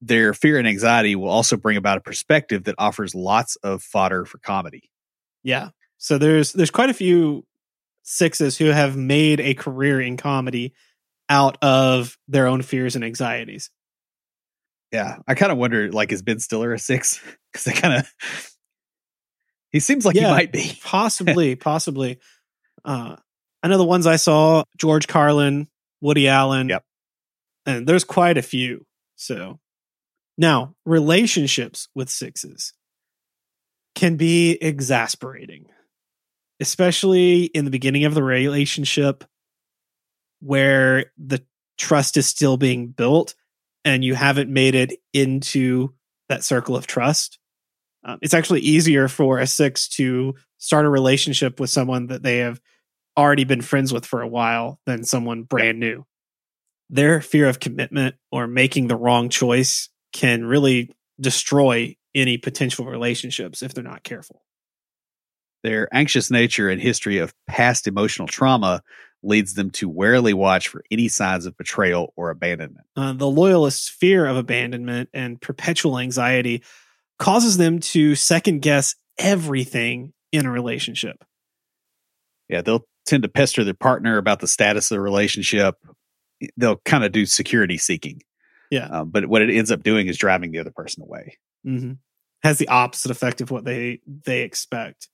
[0.00, 4.24] Their fear and anxiety will also bring about a perspective that offers lots of fodder
[4.24, 4.90] for comedy.
[5.44, 5.70] Yeah.
[5.98, 7.46] So there's there's quite a few
[8.02, 10.74] sixes who have made a career in comedy
[11.28, 13.70] out of their own fears and anxieties.
[14.90, 17.20] Yeah, I kind of wonder, like, is Ben Stiller a six?
[17.52, 18.51] Because I kind of
[19.72, 20.28] he seems like Yeah.
[20.28, 20.78] he might be.
[20.84, 22.18] possibly, possibly.
[22.84, 23.16] Uh,
[23.62, 25.68] I know the ones I saw: George Carlin,
[26.00, 26.68] Woody Allen.
[26.68, 26.84] Yep.
[27.66, 28.86] and there's quite a few.
[29.16, 29.58] So
[30.38, 32.72] now relationships with sixes
[33.94, 35.66] can be exasperating,
[36.60, 39.24] especially in the beginning of the relationship
[40.40, 41.44] where the
[41.78, 43.34] trust is still being built
[43.84, 45.92] and you haven't made it into
[46.28, 47.38] that circle of trust.
[48.04, 52.38] Um, it's actually easier for a six to start a relationship with someone that they
[52.38, 52.60] have
[53.16, 56.04] already been friends with for a while than someone brand new.
[56.90, 63.62] Their fear of commitment or making the wrong choice can really destroy any potential relationships
[63.62, 64.42] if they're not careful.
[65.62, 68.82] Their anxious nature and history of past emotional trauma
[69.22, 72.84] leads them to warily watch for any signs of betrayal or abandonment.
[72.96, 76.62] Uh, the loyalist's fear of abandonment and perpetual anxiety
[77.22, 81.22] causes them to second guess everything in a relationship.
[82.48, 85.76] Yeah, they'll tend to pester their partner about the status of the relationship.
[86.56, 88.22] They'll kind of do security seeking.
[88.72, 88.86] Yeah.
[88.86, 91.38] Um, but what it ends up doing is driving the other person away.
[91.64, 91.92] hmm
[92.42, 95.08] Has the opposite effect of what they they expect.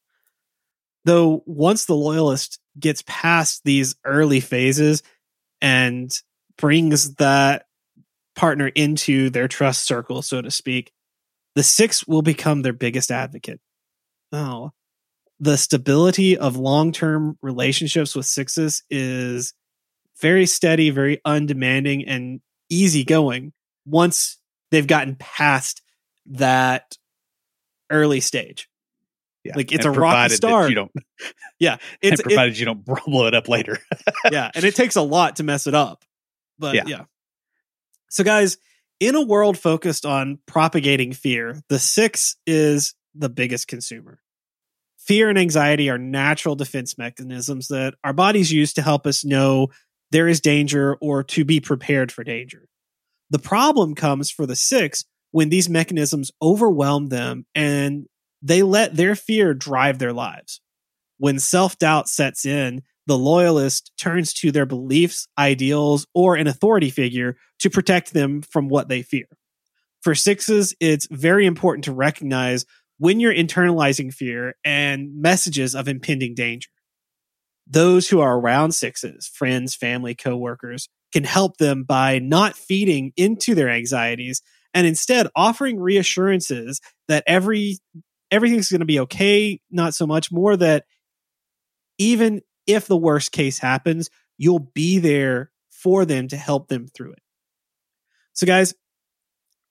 [1.04, 5.02] Though once the loyalist gets past these early phases
[5.60, 6.10] and
[6.56, 7.66] brings that
[8.34, 10.90] partner into their trust circle, so to speak,
[11.58, 13.58] the six will become their biggest advocate.
[14.30, 14.70] Oh,
[15.40, 19.54] the stability of long term relationships with sixes is
[20.20, 22.40] very steady, very undemanding, and
[22.70, 23.52] easygoing
[23.84, 24.38] once
[24.70, 25.82] they've gotten past
[26.26, 26.96] that
[27.90, 28.68] early stage.
[29.42, 30.68] Yeah, Like, it's And a rocky star.
[30.68, 30.92] You don't,
[31.58, 33.78] Yeah, and it's it, provided you don't blow it up later.
[34.30, 36.04] yeah, and it takes a lot to mess it up.
[36.56, 36.84] But Yeah.
[36.86, 37.04] yeah.
[38.10, 38.58] So guys,
[39.00, 44.20] in a world focused on propagating fear, the 6 is the biggest consumer.
[44.98, 49.68] Fear and anxiety are natural defense mechanisms that our bodies use to help us know
[50.10, 52.68] there is danger or to be prepared for danger.
[53.30, 58.06] The problem comes for the 6 when these mechanisms overwhelm them and
[58.42, 60.60] they let their fear drive their lives.
[61.18, 66.90] When self doubt sets in, the loyalist turns to their beliefs, ideals, or an authority
[66.90, 69.24] figure to protect them from what they fear.
[70.02, 72.66] For sixes, it's very important to recognize
[72.98, 76.68] when you're internalizing fear and messages of impending danger.
[77.66, 83.54] Those who are around sixes, friends, family, coworkers, can help them by not feeding into
[83.54, 84.42] their anxieties
[84.74, 86.78] and instead offering reassurances
[87.08, 87.78] that every
[88.30, 90.84] everything's going to be okay, not so much more that
[91.96, 97.12] even if the worst case happens, you'll be there for them to help them through
[97.12, 97.22] it.
[98.34, 98.74] So, guys,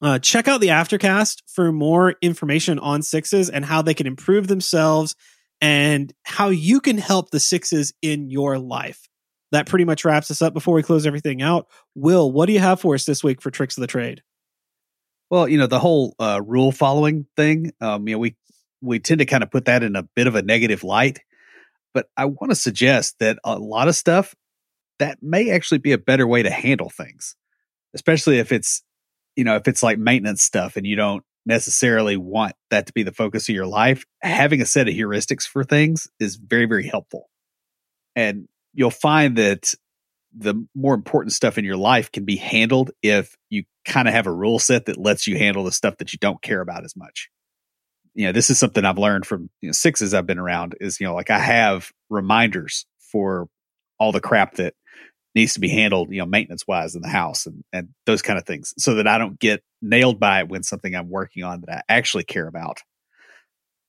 [0.01, 4.47] uh, check out the Aftercast for more information on sixes and how they can improve
[4.47, 5.15] themselves
[5.61, 9.07] and how you can help the sixes in your life.
[9.51, 11.67] That pretty much wraps us up before we close everything out.
[11.95, 14.21] Will, what do you have for us this week for Tricks of the Trade?
[15.29, 18.35] Well, you know, the whole uh, rule following thing, um, you know, we
[18.81, 21.19] we tend to kind of put that in a bit of a negative light,
[21.93, 24.35] but I want to suggest that a lot of stuff
[24.99, 27.35] that may actually be a better way to handle things,
[27.93, 28.83] especially if it's,
[29.35, 33.03] you know, if it's like maintenance stuff and you don't necessarily want that to be
[33.03, 34.05] the focus of your life.
[34.21, 37.29] Having a set of heuristics for things is very, very helpful,
[38.15, 39.73] and you'll find that
[40.35, 44.27] the more important stuff in your life can be handled if you kind of have
[44.27, 46.95] a rule set that lets you handle the stuff that you don't care about as
[46.95, 47.29] much.
[48.17, 50.99] You know, this is something I've learned from you know, sixes I've been around is,
[50.99, 53.47] you know, like I have reminders for
[53.99, 54.73] all the crap that
[55.35, 58.39] needs to be handled, you know, maintenance wise in the house and, and those kind
[58.39, 61.61] of things so that I don't get nailed by it when something I'm working on
[61.61, 62.81] that I actually care about,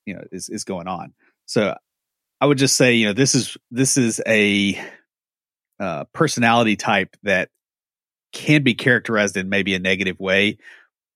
[0.04, 1.14] you know, is, is going on.
[1.46, 1.74] So
[2.38, 4.78] I would just say, you know, this is, this is a,
[5.80, 7.48] uh, personality type that
[8.32, 10.58] can be characterized in maybe a negative way.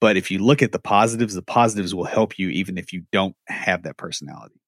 [0.02, 3.04] But if you look at the positives, the positives will help you even if you
[3.12, 4.60] don't have that personality.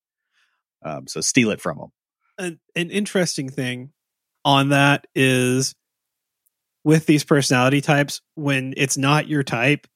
[0.85, 1.89] Um, so steal it from them.
[2.39, 3.91] an, an interesting thing
[4.45, 5.74] on that is
[6.85, 9.87] with these personality types when it's not your type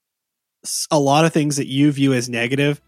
[0.91, 2.81] a lot of things that you view as negative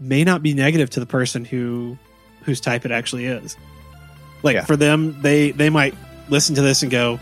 [0.00, 1.96] may not be negative to the person who
[2.42, 3.56] whose type it actually is
[4.42, 4.64] like Yeah.
[4.64, 5.94] for them they they might
[6.28, 7.20] listen to this and go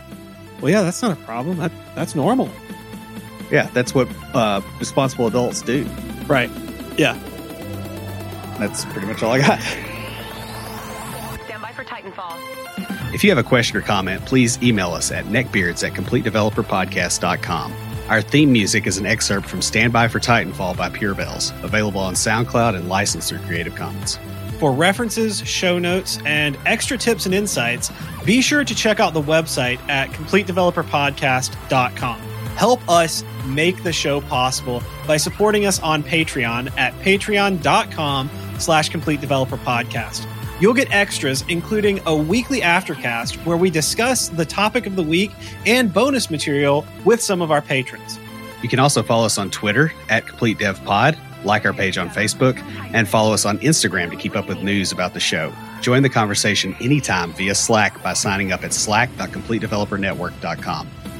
[0.61, 2.49] well yeah that's not a problem that that's normal
[3.51, 5.85] Yeah, that's what uh, responsible adults do.
[6.27, 6.49] right
[6.97, 7.13] yeah
[8.59, 9.59] That's pretty much all I got.
[11.45, 13.13] Stand by for Titanfall.
[13.13, 17.73] If you have a question or comment, please email us at neckbeards at completedeveloperpodcast.com.
[18.09, 22.01] Our theme music is an excerpt from Stand By for Titanfall by Pure Bells, available
[22.01, 24.19] on SoundCloud and licensed through Creative Commons.
[24.59, 27.91] For references, show notes, and extra tips and insights,
[28.23, 32.21] be sure to check out the website at CompleteDeveloperPodcast.com.
[32.55, 38.29] Help us make the show possible by supporting us on Patreon at patreon.com
[38.59, 40.27] slash Complete Developer Podcast.
[40.61, 45.31] You'll get extras, including a weekly aftercast where we discuss the topic of the week
[45.65, 48.17] and bonus material with some of our patrons.
[48.63, 52.09] You can also follow us on Twitter at Complete Dev Pod, like our page on
[52.09, 52.57] Facebook,
[52.93, 55.51] and follow us on Instagram to keep up with news about the show.
[55.81, 60.87] Join the conversation anytime via Slack by signing up at slack.completedevelopernetwork.com.